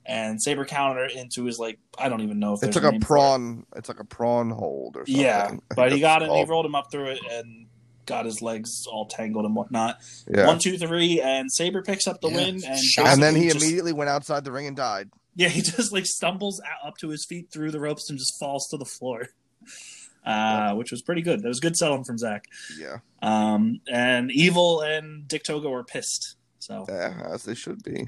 [0.06, 2.92] and Sabre countered into his, like, I don't even know if It's there's like a
[2.92, 3.18] name for it.
[3.18, 3.66] prawn.
[3.76, 5.22] It's like a prawn hold or something.
[5.22, 7.66] Yeah, but he got it and he rolled him up through it and
[8.04, 9.96] got his legs all tangled and whatnot.
[10.28, 12.36] Yeah, One, two, three, and Sabre picks up the Yeah.
[12.36, 12.60] win.
[12.66, 15.08] And, and then he just- immediately went outside the ring and died.
[15.34, 18.38] Yeah, he just like stumbles out, up to his feet through the ropes and just
[18.38, 19.28] falls to the floor,
[20.26, 21.42] uh, which was pretty good.
[21.42, 22.44] That was good selling from Zack.
[22.78, 26.36] Yeah, Um, and Evil and Dick Togo were pissed.
[26.58, 28.06] So, yeah, as they should be.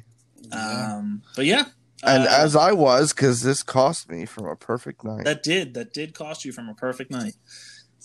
[0.52, 1.64] Um, but yeah,
[2.04, 5.24] And uh, as I was, because this cost me from a perfect night.
[5.24, 7.34] that did that did cost you from a perfect night.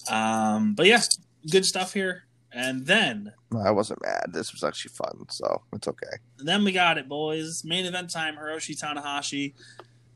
[0.10, 1.02] Um, but yeah,
[1.52, 2.24] good stuff here.
[2.52, 4.32] And then I wasn't mad.
[4.34, 6.18] This was actually fun, so it's okay.
[6.40, 7.64] then we got it, boys.
[7.64, 9.54] Main event time: Hiroshi Tanahashi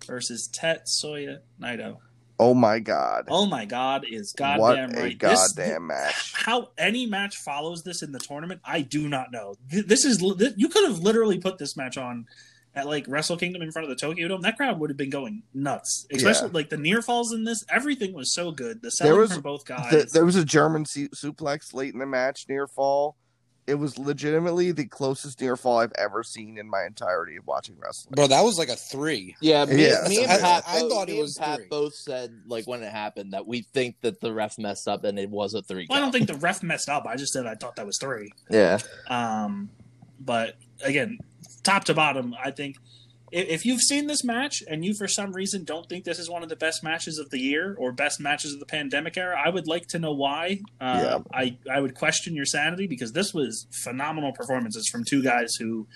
[0.06, 1.98] versus Tetsuya Naito.
[2.40, 3.26] Oh my god!
[3.30, 5.20] Oh my god, is what goddamn a right.
[5.20, 6.34] This- goddamn match!
[6.36, 9.56] how any match follows this in the tournament, I do not know.
[9.70, 10.22] This is
[10.58, 12.26] you could have literally put this match on
[12.76, 14.42] at like Wrestle Kingdom in front of the Tokyo Dome.
[14.42, 16.06] That crowd would have been going nuts.
[16.12, 17.64] Especially like the near falls in this.
[17.70, 18.82] Everything was so good.
[18.82, 19.92] The selling was- from both guys.
[19.92, 23.16] Th- there was a German su- suplex late in the match near fall.
[23.66, 27.78] It was legitimately the closest near fall I've ever seen in my entirety of watching
[27.80, 28.12] wrestling.
[28.14, 29.38] Bro, that was like a three.
[29.40, 30.06] Yeah, me, Yeah.
[30.10, 31.68] me and Pat, I both, thought it me and was Pat three.
[31.70, 35.18] both said like when it happened that we think that the ref messed up and
[35.18, 35.88] it was a three.
[35.90, 37.06] well, I don't think the ref messed up.
[37.08, 38.34] I just said I thought that was three.
[38.50, 39.70] Yeah, Um,
[40.20, 41.20] but again,
[41.64, 42.78] top to bottom, I think
[43.32, 46.30] if, if you've seen this match and you for some reason don't think this is
[46.30, 49.42] one of the best matches of the year or best matches of the pandemic era,
[49.44, 50.62] I would like to know why.
[50.80, 51.18] Uh, Yeah.
[51.34, 55.88] I I would question your sanity because this was phenomenal performances from two guys who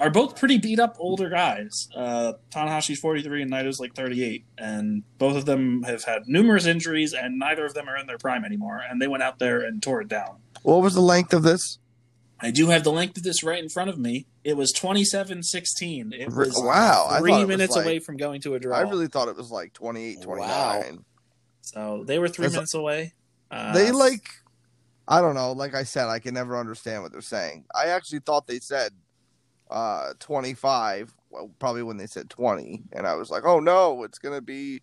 [0.00, 1.88] are both pretty beat up older guys.
[1.94, 7.12] Uh, Tanahashi's 43 and Naito's like 38, and both of them have had numerous injuries,
[7.12, 8.80] and neither of them are in their prime anymore.
[8.88, 10.36] And they went out there and tore it down.
[10.62, 11.78] What was the length of this?
[12.40, 14.26] I do have the length of this right in front of me.
[14.48, 16.12] It was 27-16.
[16.14, 18.78] It was wow, three was minutes like- away from going to a draw.
[18.78, 21.04] I really thought it was like 28, 29.
[21.60, 23.12] so they were three That's- minutes away.
[23.50, 24.26] Uh, they like,
[25.06, 25.52] I don't know.
[25.52, 27.64] Like I said, I can never understand what they're saying.
[27.74, 28.92] I actually thought they said
[29.70, 34.18] uh 25, well, probably when they said 20, and I was like, oh no, it's
[34.18, 34.80] gonna be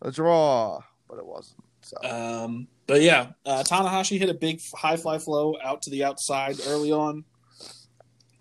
[0.00, 1.64] a draw, but it wasn't.
[1.82, 6.04] So Um, but yeah, uh, Tanahashi hit a big high fly flow out to the
[6.04, 7.24] outside early on.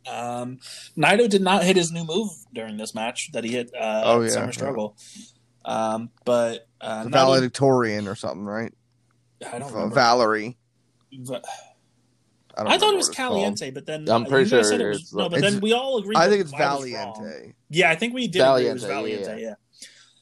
[0.07, 0.59] Um,
[0.97, 4.21] Naito did not hit his new move during this match that he hit uh, Oh,
[4.21, 4.51] yeah, Summer yeah.
[4.51, 4.97] Struggle.
[5.65, 8.73] Um, but uh, the Naito- valedictorian or something, right?
[9.51, 9.87] I don't Uh.
[9.87, 10.57] Valerie.
[11.13, 11.41] Va-
[12.57, 13.33] I, don't I thought it was what it's called.
[13.33, 15.27] Caliente, but then I'm uh, pretty sure said it was, no.
[15.27, 16.15] But then we all agreed.
[16.17, 17.13] I that think it's I was wrong.
[17.15, 17.53] Valiente.
[17.69, 19.41] Yeah, I think we did agree it was Valiente, Valiente.
[19.41, 19.53] yeah.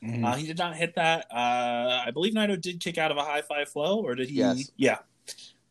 [0.02, 0.26] Yeah, Mhm.
[0.26, 1.28] Uh, he did not hit that.
[1.32, 4.38] Uh, I believe Naito did kick out of a high fly flow, or did he?
[4.38, 4.72] Yes.
[4.78, 4.98] Yeah.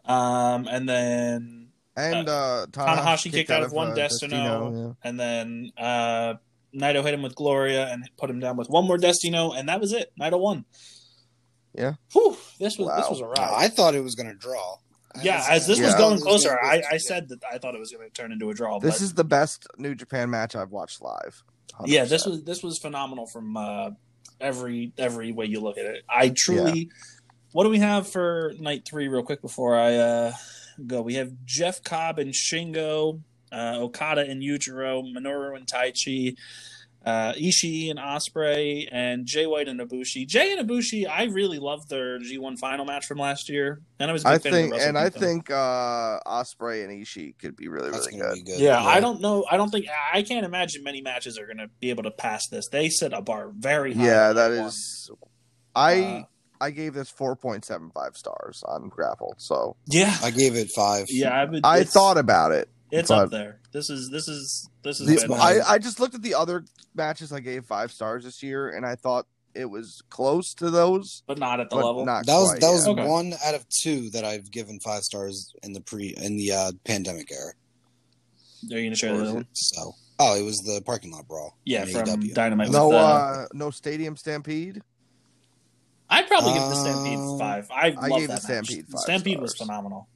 [0.04, 1.61] Um, and then
[1.97, 4.97] And uh, Tanahashi kicked out of one uh, Destino.
[5.05, 6.34] and then uh,
[6.74, 9.80] Naito hit him with Gloria and put him down with one more Destino, and that
[9.80, 10.11] was it.
[10.18, 10.64] Naito won.
[11.74, 11.95] Yeah.
[12.12, 13.55] Whew, this was this was a No, ride.
[13.64, 14.76] I thought it was gonna draw.
[15.22, 15.99] yeah, as this was Yeah.
[15.99, 18.12] going It was closer, gonna- I, I said that I thought it was going to
[18.14, 18.78] turn into a draw.
[18.78, 21.43] This but is the best New Japan match I've watched live.
[21.74, 21.84] 100%.
[21.88, 23.90] yeah, this was this was phenomenal from uh,
[24.40, 26.05] every every way you look at it.
[26.09, 26.90] I truly.
[27.53, 30.32] What do we have for night three, real quick before I uh,
[30.86, 31.02] go?
[31.02, 33.20] We have Jeff Cobb and Shingo,
[33.52, 36.36] uh, Okada and Yujiro, Minoru and Taichi,
[37.04, 40.24] uh, Ishii and Ospreay, and Jay White and Ibushi.
[40.26, 44.12] Jay and Ibushi, I really loved their G1 final match from last year, and I
[44.12, 44.22] was.
[44.24, 47.36] A big I fan think, of the and I Wrestle think uh Ospreay and Ishii
[47.38, 48.34] could be really, That's really good.
[48.34, 48.60] be good.
[48.60, 49.44] Yeah, I don't know.
[49.50, 52.46] I don't think I can't imagine many matches are going to be able to pass
[52.48, 52.68] this.
[52.68, 54.04] They set a bar very high.
[54.06, 55.10] Yeah, that is.
[55.18, 55.28] one.
[55.74, 56.22] I Uh,
[56.62, 60.70] I gave this four point seven five stars on Grapple, so Yeah, I gave it
[60.70, 61.06] five.
[61.10, 61.30] yeah.
[61.30, 62.68] I, would, I thought about it.
[62.90, 63.58] it's up there.
[63.72, 65.06] This is this is this is.
[65.24, 68.68] The- I, I just looked at the other matches I gave five stars this year,
[68.68, 72.06] and I thought it was close to those, but not at the level.
[72.06, 72.72] not That was quite, that yeah.
[72.72, 73.06] was Okay.
[73.06, 76.72] one out of two that I've given five stars in the pre in the uh,
[76.84, 77.52] pandemic era.
[77.52, 79.46] Are you going to share the other?
[79.52, 81.56] So oh, it was the parking lot brawl.
[81.64, 82.34] Yeah, from AEW.
[82.34, 82.70] Dynamite.
[82.70, 84.82] no, with, uh, uh, no Stadium Stampede.
[86.12, 87.70] I'd probably give the Stampede Uh, five.
[87.70, 88.86] I, I love gave that the Stampede match.
[88.92, 90.08] five Stampede was phenomenal.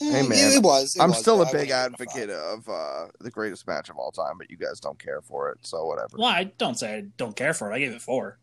[0.00, 0.94] Eh, Hey, man, it was.
[0.96, 3.66] it I'm was, still a big wouldn't give it a advocate of uh, the greatest
[3.66, 6.16] match of all time, but you guys don't care for it, so whatever.
[6.18, 7.74] Well, I don't say I don't care for it.
[7.74, 8.38] I gave it four.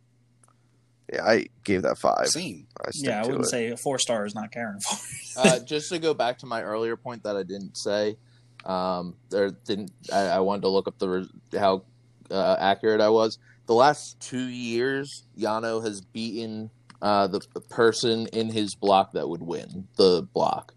[1.12, 2.28] Yeah, I gave that five.
[2.30, 2.66] Same.
[2.80, 3.50] I Yeah, I wouldn't it.
[3.50, 4.98] say a four star is not caring for.
[5.42, 8.18] uh, just to go back to my earlier point that I didn't say,
[8.66, 11.84] um, or didn't I, I wanted to look up the res- how
[12.32, 13.38] uh, accurate I was.
[13.66, 16.70] The last two years, Yano has beaten
[17.02, 20.74] uh, the the person in his block that would win the block.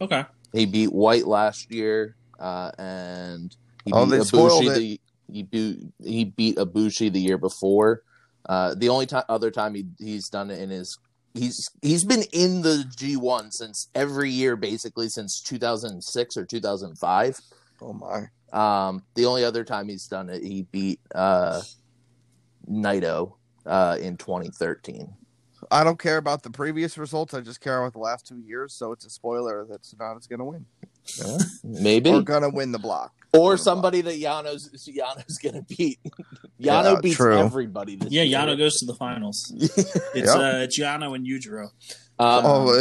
[0.00, 0.24] Okay.
[0.52, 5.00] He beat White last year, uh, and he Oh, beat they spoiled Ibushi the
[5.32, 8.02] he beat he beat Ibushi the year before.
[8.48, 10.98] Uh, the only time other time he he's done it in his
[11.34, 16.36] he's he's been in the G one since every year basically since two thousand six
[16.36, 17.38] or two thousand five.
[17.82, 18.24] Oh my!
[18.52, 21.62] Um, the only other time he's done it, he beat uh,
[22.68, 23.34] Naito
[23.66, 25.14] uh, in twenty thirteen.
[25.70, 27.34] I don't care about the previous results.
[27.34, 28.72] I just care about the last two years.
[28.72, 30.64] So it's a spoiler that Sanada's going to win.
[31.62, 33.12] Maybe Or going to win the block.
[33.34, 35.98] or Win the somebody that Yano's Yano's gonna beat.
[36.62, 37.38] Yeah, Yano beats true.
[37.38, 37.96] everybody.
[37.96, 38.38] This Yeah, year.
[38.38, 39.50] Yano goes to the finals.
[39.56, 40.36] It's Yep.
[40.36, 41.64] uh, it's Yano and Yujiro.
[42.18, 42.74] Um, oh,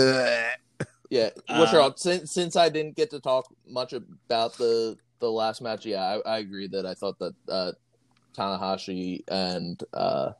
[1.09, 1.29] yeah.
[1.47, 5.61] Uh, What's your since since I didn't get to talk much about the the last
[5.61, 5.85] match?
[5.85, 7.71] Yeah, I, I agree that I thought that uh,
[8.39, 10.31] Tanahashi and uh,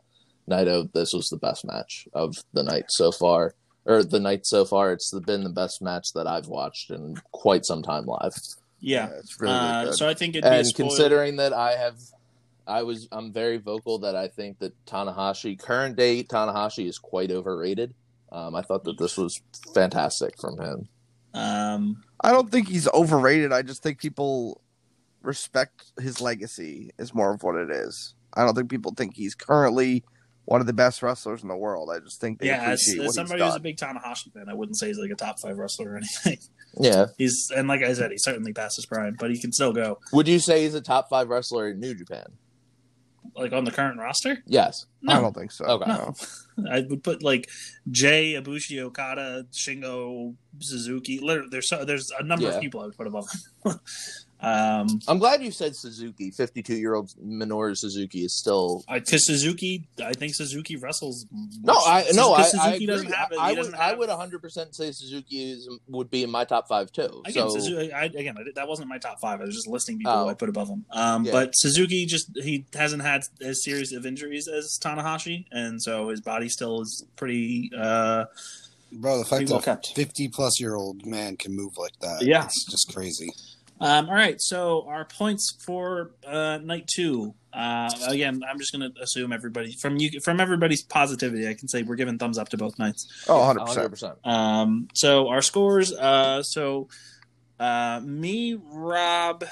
[0.49, 4.65] Naito this was the best match of the night so far, or the night so
[4.65, 4.91] far.
[4.93, 8.33] It's been the best match that I've watched in quite some time live.
[8.79, 9.09] Yeah.
[9.17, 9.95] it's really, really uh, good.
[9.95, 11.97] so I think it'd be a and considering that I have,
[12.65, 17.31] I was I'm very vocal that I think that Tanahashi current day Tanahashi is quite
[17.31, 17.93] overrated.
[18.31, 19.41] Um, I thought that this was
[19.73, 20.87] fantastic from him.
[21.33, 23.51] um, I don't think he's overrated.
[23.51, 24.61] I just think people
[25.21, 28.15] respect his legacy is more of what it is.
[28.33, 30.03] I don't think people think he's currently
[30.45, 31.89] one of the best wrestlers in the world.
[31.93, 34.33] I just think they yeah, as, appreciate as what somebody he's who's a big Tanahashi
[34.33, 36.37] fan, I wouldn't say he's like a top five wrestler or anything.
[36.79, 37.07] Yeah.
[37.17, 39.99] He's and like I said, he's certainly past his prime, but he can still go
[40.13, 42.25] Would you say he's a top five wrestler in New Japan?
[43.35, 44.43] like on the current roster.
[44.45, 44.85] Yes.
[45.07, 45.65] I don't think so.
[45.65, 45.89] Okay.
[45.89, 46.13] no.
[46.71, 47.47] I would put like
[47.89, 51.19] Jay, Ibushi, Okada, Shingo, Suzuki.
[51.19, 52.55] Literally, there's so, there's a number Yeah.
[52.55, 53.25] of people I would put above.
[53.65, 53.79] him.
[54.41, 56.31] um, I'm glad you said Suzuki.
[56.31, 58.83] 52 year old Minoru Suzuki is still.
[58.91, 61.25] because Suzuki, I think Suzuki wrestles.
[61.61, 62.85] No, I no, I, because I Suzuki agree.
[62.87, 63.39] doesn't have it.
[63.39, 66.45] I, I would doesn't I would 100 percent say Suzuki is, would be in my
[66.45, 67.21] top five too.
[67.25, 69.41] Again, so Suzuki, I, again, that wasn't my top five.
[69.41, 70.29] I was just listing people Oh.
[70.29, 70.85] I put above him.
[70.91, 71.31] Um, Yeah.
[71.33, 76.21] But Suzuki just he hasn't had as serious of injuries as Tanahashi, and so his
[76.21, 77.71] body still is pretty.
[77.77, 78.25] Uh,
[78.91, 79.87] Bro, the fact that kept.
[79.95, 82.23] 50 plus year old man can move like that.
[82.23, 82.45] Yeah.
[82.45, 83.29] It's just crazy.
[83.79, 87.33] Um, all right, so our points for uh, night two.
[87.51, 91.47] Uh, again, I'm just going to assume everybody from you from everybody's positivity.
[91.47, 93.25] I can say we're giving thumbs up to both nights.
[93.27, 94.15] Oh, 100%.
[94.23, 94.27] 100%.
[94.29, 95.91] Um, so our scores.
[95.91, 96.89] Uh, so
[97.59, 99.45] uh, me, Rob,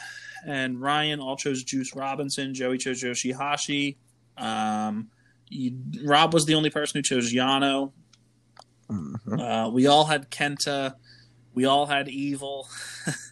[0.45, 2.53] and Ryan all chose Juice Robinson.
[2.53, 3.97] Joey chose Yoshihashi.
[4.37, 5.09] Um,
[5.49, 7.93] you, Rob was the only person who chose Yano.
[8.91, 9.39] Mhm.
[9.39, 10.93] Uh, we all had Kenta.
[11.53, 12.67] We all had Evil.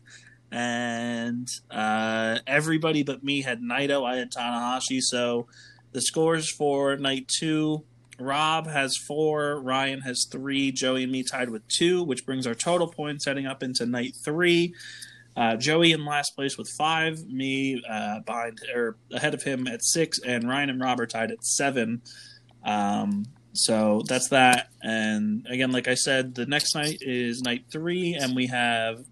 [0.56, 4.06] and uh, everybody but me had Naito.
[4.06, 5.02] I had Tanahashi.
[5.02, 5.48] So
[5.92, 7.84] the scores for night two
[8.18, 12.56] Rob has four, Ryan has three, Joey and me tied with two, which brings our
[12.56, 14.74] total points heading up into night three.
[15.36, 19.84] Uh, Joey in last place with five, me uh, behind or ahead of him at
[19.84, 22.02] six, and Ryan and Rob are tied at seven.
[22.64, 24.70] Um, so that's that.
[24.82, 29.04] And again, like I said, the next night is night three, and we have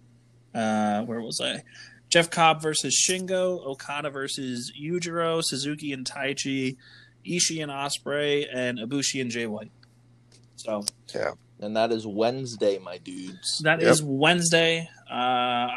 [0.53, 1.63] uh, where was I?
[2.09, 6.77] Jeff Cobb versus Shingo, Okada versus Yujiro, Suzuki and Taichi,
[7.25, 9.71] Ishii and Ospreay, and Ibushi and Jay White.
[10.55, 10.83] So
[11.13, 13.59] yeah, and that is Wednesday, my dudes.
[13.63, 14.07] That is Yep.
[14.09, 14.89] Wednesday.
[15.09, 15.13] Uh,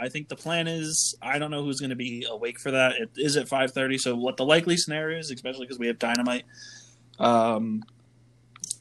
[0.02, 2.96] I think the plan is I don't know who's going to be awake for that.
[2.96, 3.96] It is at five thirty.
[3.96, 6.44] So what the likely scenario is, especially because we have Dynamite.
[7.18, 7.82] Um,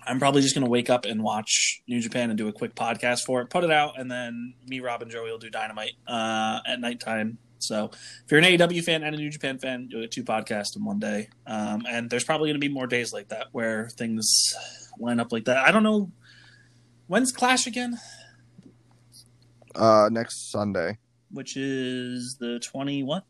[0.08, 2.76] I'm probably just going to wake up and watch New Japan and do a quick
[2.76, 5.94] podcast for it, put it out, and then me, Rob, and Joey will do Dynamite
[6.08, 7.38] uh, at nighttime.
[7.60, 10.76] So if you're an AEW fan and a New Japan fan, you'll get two podcasts
[10.76, 11.30] in one day.
[11.48, 14.54] Um, and there's probably going to be more days like that where things
[15.00, 15.58] line up like that.
[15.58, 16.12] I don't know.
[17.08, 17.98] When's Clash again?
[19.74, 20.98] Uh, next Sunday,
[21.32, 23.24] which is the 20 what?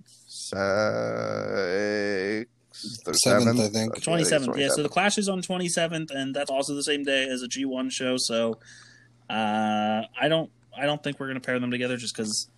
[2.76, 3.95] Sixth or Seventh, seventh, I think.
[4.03, 4.57] 27th.
[4.57, 7.47] Yeah, so the Clash is on 27th and that's also the same day as a
[7.47, 8.59] G1 show, so
[9.30, 12.49] uh I don't I don't think we're going to pair them together just cuz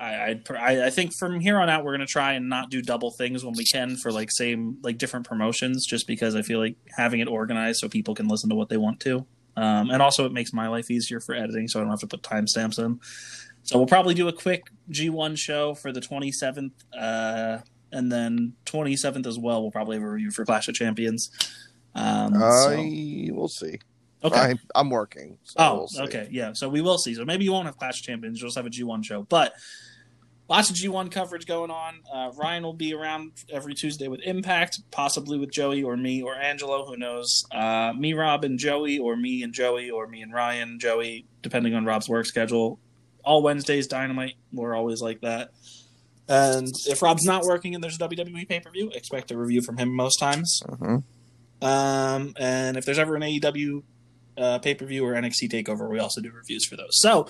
[0.00, 2.70] I, I'd I I think from here on out we're going to try and not
[2.70, 6.42] do double things when we can for like same like different promotions just because I
[6.42, 9.24] feel like having it organized so people can listen to what they want to.
[9.56, 12.08] Um, and also it makes my life easier for editing so I don't have to
[12.08, 12.98] put timestamps in.
[13.62, 17.58] So we'll probably do a quick G1 show for the 27th, uh,
[17.94, 19.62] and then 27th as well.
[19.62, 21.30] We'll probably have a review for Clash of Champions.
[21.94, 22.88] Um, Uh, so-
[23.32, 23.78] we'll see.
[24.22, 24.38] okay.
[24.38, 25.38] I, I'm working.
[25.44, 26.28] So oh, we'll okay.
[26.30, 26.52] Yeah.
[26.52, 27.14] So we will see.
[27.14, 28.40] So maybe you won't have Clash of Champions.
[28.40, 29.22] You'll just have a G1 show.
[29.22, 29.54] But
[30.48, 32.00] lots of G1 coverage going on.
[32.12, 36.34] Uh, Ryan will be around every Tuesday with Impact, possibly with Joey or me or
[36.34, 36.84] Angelo.
[36.84, 37.46] Who knows?
[37.52, 41.74] Uh, me, Rob, and Joey, or me and Joey, or me and Ryan, Joey, depending
[41.74, 42.78] on Rob's work schedule.
[43.24, 44.34] All Wednesdays, Dynamite.
[44.52, 45.50] We're always like that.
[46.28, 49.60] And if Rob's not working and there's a WWE pay per view, expect a review
[49.62, 50.60] from him most times.
[50.66, 51.02] Mhm.
[51.62, 53.82] Um, and if there's ever an AEW
[54.36, 56.90] uh, pay per view or NXT takeover, we also do reviews for those.
[57.00, 57.26] So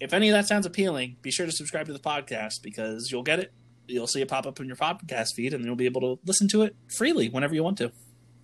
[0.00, 3.22] if any of that sounds appealing, be sure to subscribe to the podcast because you'll
[3.22, 3.52] get it.
[3.86, 6.46] You'll see it pop up in your podcast feed, and you'll be able to listen
[6.48, 7.90] to it freely whenever you want to.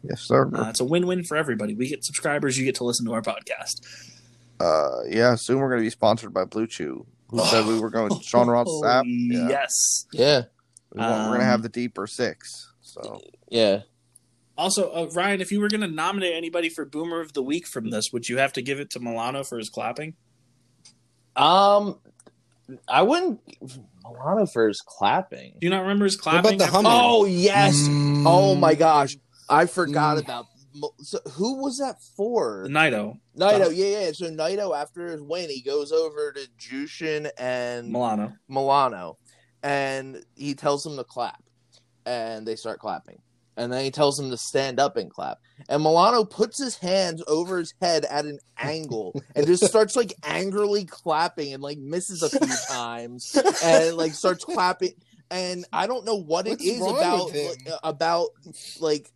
[0.03, 0.51] Yes, sir.
[0.55, 1.74] Uh, it's a win-win for everybody.
[1.74, 3.80] We get subscribers, you get to listen to our podcast.
[4.61, 7.05] Uh, yeah, soon we're going to be sponsored by BlueChew,
[7.35, 9.05] who said we were going with Sean Ross Oh, app.
[9.07, 9.49] Yeah.
[9.49, 10.07] Yes.
[10.12, 10.43] Yeah,
[10.93, 12.70] We want, we're going to Um, have the deeper six.
[12.82, 13.80] So yeah.
[14.57, 17.66] Also, uh, Ryan, if you were going to nominate anybody for Boomer of the Week
[17.66, 20.14] from this, would you have to give it to Milano for his clapping?
[21.37, 21.99] Um,
[22.89, 23.41] I wouldn't.
[24.05, 25.53] Milano for his clapping.
[25.61, 26.55] Do you not remember his What clapping?
[26.55, 26.93] about the after- humming?
[26.95, 27.76] Oh yes.
[27.89, 28.24] Mm.
[28.26, 29.16] Oh my gosh,
[29.49, 30.22] I forgot Mm.
[30.24, 30.47] about.
[30.99, 32.66] So who was that for?
[32.68, 34.12] Naito, Naito, yeah, yeah.
[34.12, 38.33] So Naito, after his win, he goes over to Jushin and Milano.
[38.49, 39.18] Milano,
[39.62, 41.43] and he tells them to clap,
[42.07, 43.20] and they start clapping,
[43.57, 47.22] and then he tells them to stand up and clap, and Milano puts his hands
[47.29, 52.22] over his head at an angle and just starts like angrily clapping and like misses
[52.22, 54.95] a few times and like starts clapping,
[55.31, 58.29] and I don't know what What's it is about like, about
[58.81, 59.11] like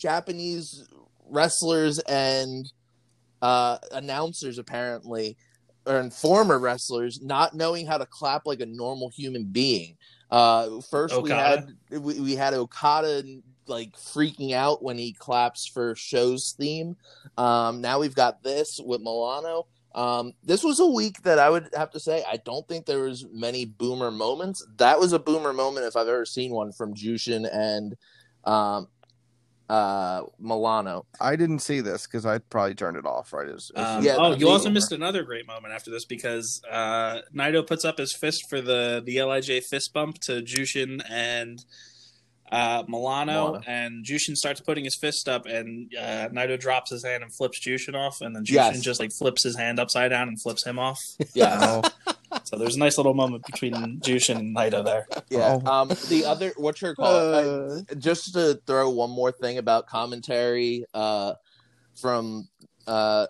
[0.00, 0.88] Japanese
[1.28, 2.72] wrestlers and
[3.42, 5.36] uh, announcers apparently,
[5.86, 9.96] or and former wrestlers not knowing how to clap like a normal human being.
[10.30, 13.22] Uh, first we had we, we had Okada
[13.66, 16.96] like freaking out when he claps for show's theme.
[17.38, 19.66] Um, now we've got this with Milano.
[19.94, 23.00] Um, this was a week that I would have to say I don't think there
[23.00, 24.64] was many boomer moments.
[24.76, 27.96] That was a boomer moment if I've ever seen one from Jushin and
[28.44, 28.88] um,
[29.70, 31.06] uh, Milano.
[31.20, 33.70] I didn't see this because I probably turned it off right as.
[33.76, 37.20] as Um, Yeah, oh, you also the- missed another great moment after this because uh,
[37.34, 41.64] Naito puts up his fist for the the LIJ fist bump to Jushin and
[42.52, 43.62] uh, Milano, Milano.
[43.68, 47.60] and Jushin starts putting his fist up, and uh, Naito drops his hand and flips
[47.64, 48.80] Jushin off, and then Jushin Yes.
[48.80, 50.98] just like flips his hand upside down and flips him off.
[51.32, 52.12] Yeah, Oh,
[52.50, 55.06] so there's a nice little moment between Jushin and Naito there.
[55.28, 55.58] yeah.
[55.64, 57.06] Um, the other what's your call?
[57.06, 61.34] uh, just to throw one more thing about commentary uh,
[62.00, 62.48] from
[62.88, 63.28] uh,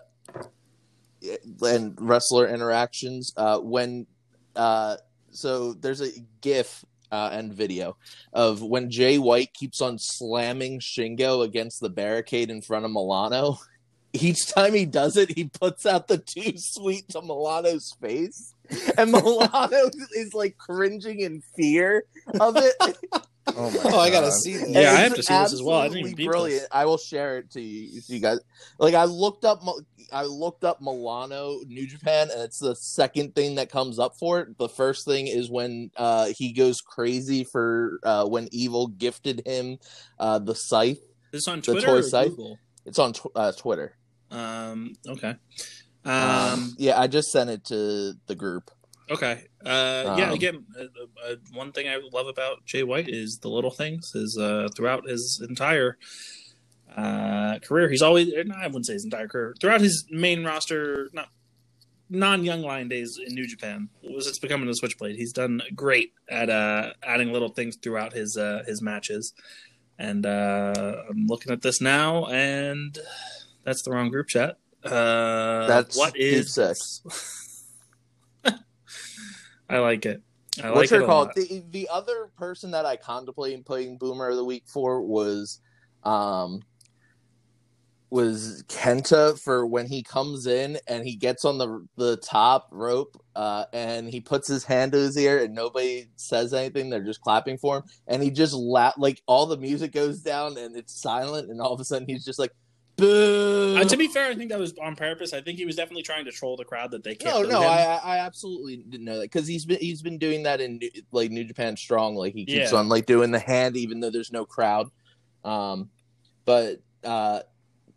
[1.61, 4.07] and wrestler interactions uh, when
[4.55, 4.97] uh,
[5.29, 6.09] so there's a
[6.41, 7.97] gif uh, and video
[8.33, 13.59] of when Jay White keeps on slamming Shingo against the barricade in front of Milano.
[14.13, 18.53] Each time he does it, he puts out the too sweet to Milano's face,
[18.97, 22.05] and Milano is like cringing in fear
[22.39, 22.73] of it.
[23.47, 24.33] oh, my Oh, I gotta God.
[24.33, 24.69] see that.
[24.69, 25.79] Yeah, I have to see this as well.
[25.79, 26.61] I didn't even brilliant.
[26.61, 26.69] this.
[26.71, 28.39] I will share it to you, so you guys.
[28.77, 29.61] Like I looked up,
[30.13, 34.39] I looked up Milano New Japan, and it's the second thing that comes up for
[34.41, 34.57] it.
[34.57, 39.79] The first thing is when uh, he goes crazy for uh, when Evil gifted him
[40.19, 40.99] uh, the scythe.
[41.31, 42.29] This on The Twitter toy or site?
[42.29, 42.59] Google?
[42.85, 43.95] It's on tw- uh, Twitter.
[44.29, 45.35] Um, okay.
[46.05, 48.71] Um, Um, yeah, I just sent it to the group.
[49.09, 49.43] Okay.
[49.65, 50.27] Uh, yeah.
[50.29, 50.83] Um, Again, uh,
[51.29, 54.11] uh, one thing I love about Jay White is the little things.
[54.15, 55.97] Is uh, throughout his entire
[56.95, 57.89] uh, career.
[57.89, 61.29] He's always, no, I wouldn't say his entire career, throughout his main roster, not
[62.09, 65.15] non young lion days in New Japan, was it's becoming a switchblade.
[65.15, 69.33] He's done great at uh, adding little things throughout his uh, his matches.
[69.97, 72.97] And uh, I'm looking at this now, and
[73.63, 74.57] that's the wrong group chat.
[74.83, 77.03] Uh, That's what is Deep is Six.
[79.69, 80.21] I like it.
[80.61, 81.29] I like What's it her a called?
[81.35, 85.59] The the other person that I contemplated putting Boomer of the Week for was
[86.03, 86.61] um
[88.09, 93.15] was Kenta for when he comes in and he gets on the the top rope
[93.37, 97.21] uh and he puts his hand to his ear and nobody says anything they're just
[97.21, 101.01] clapping for him and he just la- like all the music goes down and it's
[101.01, 102.51] silent and all of a sudden he's just like
[103.01, 105.33] boo Uh, to be fair, I think that was on purpose.
[105.33, 107.43] I think he was definitely trying to troll the crowd that they can't.
[107.43, 107.69] no, no, him.
[107.69, 110.91] I I absolutely didn't know that because he's been he's been doing that in New-
[111.11, 112.77] like New Japan Strong, like he keeps Yeah.
[112.79, 114.87] on like doing the hand even though there's no crowd.
[115.43, 115.89] Um,
[116.45, 117.41] but uh,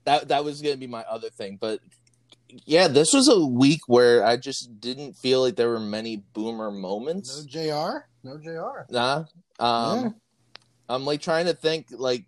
[0.04, 1.58] that that was gonna be my other thing.
[1.60, 1.80] But
[2.66, 6.70] yeah, this was a week where I just didn't feel like there were many boomer
[6.70, 7.44] moments.
[7.54, 7.92] No.
[7.92, 8.06] Jr.
[8.22, 8.92] No Jr.
[8.92, 9.24] Nah,
[9.58, 10.10] um, Yeah.
[10.88, 12.24] I'm like trying to think like.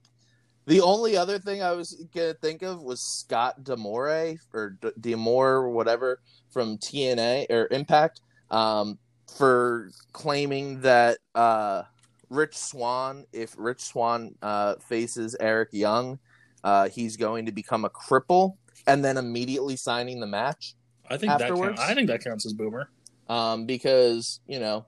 [0.66, 5.70] The only other thing I was gonna think of was Scott D'Amore or D'Amore or
[5.70, 8.98] whatever from TNA or Impact um,
[9.36, 11.82] for claiming that uh,
[12.30, 16.18] Rich Swann, if Rich Swann uh, faces Eric Young,
[16.64, 18.56] uh, he's going to become a cripple,
[18.88, 20.74] and then immediately signing the match
[21.08, 21.60] I think afterwards.
[21.60, 21.80] that counts.
[21.82, 22.90] I think that counts as boomer.
[23.28, 24.86] um, because you know,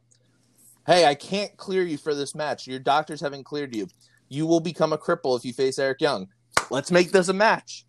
[0.87, 2.66] hey, I can't clear you for this match.
[2.66, 3.87] Your doctors haven't cleared you.
[4.29, 6.29] You will become a cripple if you face Eric Young.
[6.70, 7.85] Let's make this a match.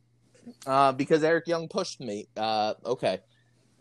[0.65, 2.27] Uh, because Eric Young pushed me.
[2.35, 3.19] Uh, okay.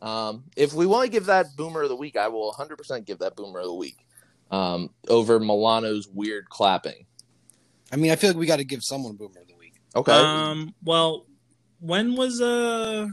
[0.00, 3.18] Um, if we want to give that Boomer of the Week, I will 100% give
[3.18, 3.96] that Boomer of the Week
[4.50, 7.06] um, over Milano's weird clapping.
[7.92, 9.74] I mean, I feel like we got to give someone Boomer of the Week.
[9.96, 10.12] Okay.
[10.12, 10.74] Um.
[10.84, 11.26] Well,
[11.80, 13.08] when was uh?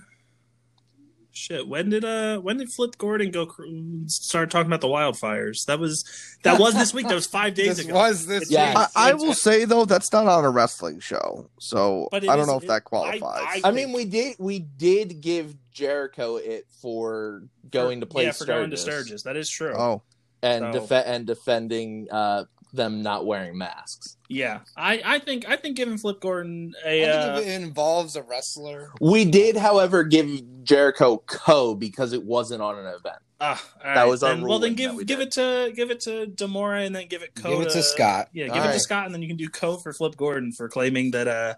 [1.38, 1.68] Shit.
[1.68, 2.40] When did uh?
[2.40, 3.64] When did Flip Gordon go cr-
[4.08, 5.66] start talking about the wildfires?
[5.66, 6.06] That was
[6.44, 7.10] that was this week.
[7.10, 7.94] That was five days this ago.
[7.94, 8.50] was this.
[8.50, 8.74] Yeah.
[8.96, 12.40] I, I will say though that's not on a wrestling show, so But I don't
[12.40, 13.62] is- know if it- that I- qualifies.
[13.66, 18.46] I mean, we did we did give Jericho it for going to play yeah, for
[18.46, 19.06] going to Sturgis.
[19.08, 19.24] Sturgis.
[19.24, 19.76] That is true.
[19.78, 20.04] oh,
[20.42, 24.18] and So- defe- and defending uh, them not wearing masks.
[24.28, 28.16] Yeah, I, I think I think giving Flip Gordon a I uh, if it involves
[28.16, 28.92] a wrestler.
[29.00, 33.18] We did, however, give Jericho Co because it wasn't on an event.
[33.40, 35.28] ah, all that was our then, well then give give did.
[35.28, 38.30] it to give it to D'Amore and then give it Co Give it to Scott.
[38.34, 38.80] Yeah, give All it to.
[38.80, 41.54] Scott and then you can do Co for Flip Gordon for claiming that uh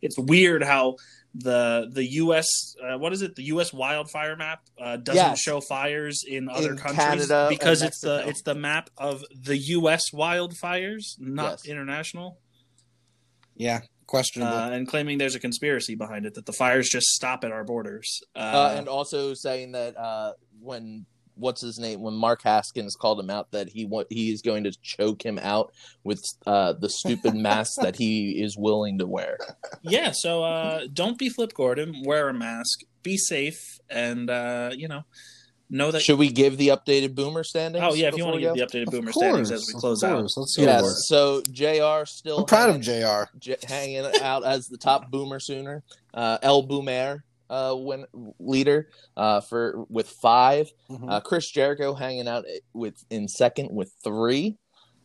[0.00, 0.96] it's weird how
[1.34, 2.46] the the U.S.
[2.82, 3.34] Uh, what is it?
[3.36, 3.72] The U.S.
[3.72, 5.40] wildfire map uh, doesn't Yes.
[5.40, 9.56] show fires in other In countries Canada because it's the it's the map of the
[9.56, 10.10] U.S.
[10.12, 11.66] wildfires, not Yes.
[11.66, 12.38] international.
[13.54, 14.54] Yeah, questionable.
[14.56, 17.64] Uh, and claiming there's a conspiracy behind it that the fires just stop at our
[17.64, 18.20] borders.
[18.34, 21.06] Uh, Uh, and also saying that uh, when
[21.42, 24.64] what's his name when Mark Haskins called him out that he wa- he is going
[24.64, 25.72] to choke him out
[26.04, 29.36] with uh, the stupid mask that he is willing to wear.
[29.82, 32.02] yeah, so uh, don't be Flip Gordon.
[32.04, 32.80] Wear a mask.
[33.02, 35.02] Be safe, and uh, you know,
[35.68, 36.02] know that.
[36.02, 37.84] Should we give the updated Boomer standings?
[37.86, 39.78] oh yeah, if you want to we give the updated Boomer course, standings as we
[39.80, 40.22] close out.
[40.22, 41.04] Let's go Yes.
[41.08, 42.04] So Jr.
[42.06, 43.24] still I'm proud of Jr.
[43.38, 45.82] J- hanging out as the top boomer sooner.
[46.14, 48.06] Uh, El Boomer uh, win
[48.40, 50.72] leader uh, for with five.
[50.90, 51.10] Mhm.
[51.10, 54.56] Uh, Chris Jericho hanging out with in second with three.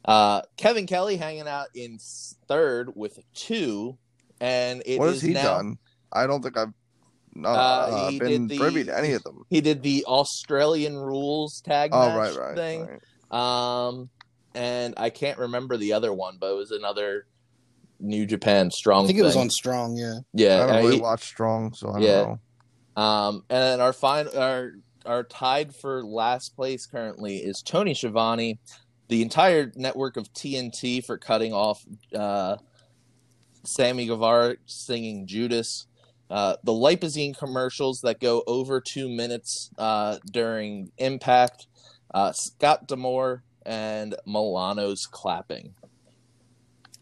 [0.06, 2.00] Uh, Kevin Kelly hanging out in
[2.48, 3.98] third with two.
[4.40, 5.78] And it what is has he now, done?
[6.14, 6.74] I don't think I've
[7.44, 9.44] uh, Uh, been the- privy to any of them.
[9.50, 13.00] He did the Australian rules tag Oh, match right, right, thing.
[13.32, 13.88] right.
[13.88, 14.10] Um,
[14.56, 17.26] and I can't remember the other one, but it was another
[18.00, 19.04] New Japan strong.
[19.06, 19.44] I think it was thing.
[19.44, 19.98] on Strong.
[19.98, 20.20] Yeah.
[20.34, 22.22] Yeah, I don't really he- watch Strong, so I don't Yeah.
[22.96, 23.02] know.
[23.02, 24.72] Um, and then our fine our
[25.06, 28.60] our tied for last place currently is Tony Schiavone,
[29.08, 32.58] the entire network of TNT for cutting off uh,
[33.64, 35.88] Sammy Guevara singing Judas,
[36.30, 41.68] uh, the Lipozene commercials that go over two minutes uh, during Impact,
[42.14, 45.74] uh, Scott D'Amore and Milano's clapping.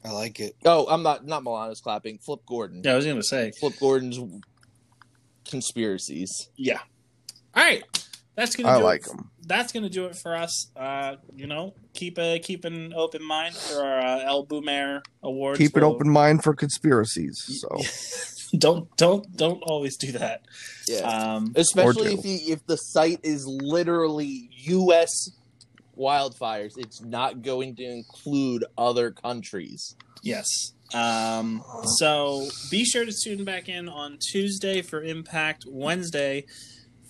[0.05, 0.55] I like it.
[0.65, 2.19] Oh, I'm not not Milano's clapping.
[2.19, 2.81] Flip Gordon.
[2.83, 3.51] Yeah, I was going to say.
[3.59, 4.19] Flip Gordon's
[5.49, 6.49] conspiracies.
[6.55, 6.79] Yeah.
[7.55, 7.83] All right.
[8.35, 8.69] That's gonna.
[8.69, 9.07] I do like it.
[9.09, 9.31] them.
[9.47, 10.69] That's gonna do it for us.
[10.75, 15.57] Uh, you know, keep a keep an open mind for our uh, El Boomer awards.
[15.57, 17.41] Keep an We'll- open mind for conspiracies.
[17.61, 20.41] So don't don't don't always do that.
[20.85, 20.97] Yeah.
[21.07, 25.29] Um, Especially if you, if the site is literally U.S.
[25.97, 29.95] wildfires, it's not going to include other countries.
[30.21, 30.47] yes.
[30.93, 31.63] Um,
[31.97, 36.45] so be sure to tune back in on Tuesday for Impact, Wednesday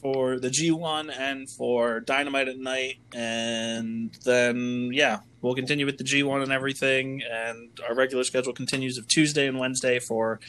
[0.02, 3.00] for the G1 and for Dynamite at night.
[3.14, 7.22] And then, yeah, we'll continue with the G1 and everything.
[7.30, 10.40] And our regular schedule continues of Tuesday and Wednesday for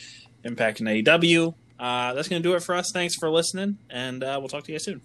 [0.45, 1.55] Impact and AEW.
[1.79, 2.91] Uh, that's going to do it for us.
[2.93, 5.03] Thanks for listening, and uh, we'll talk to you guys soon.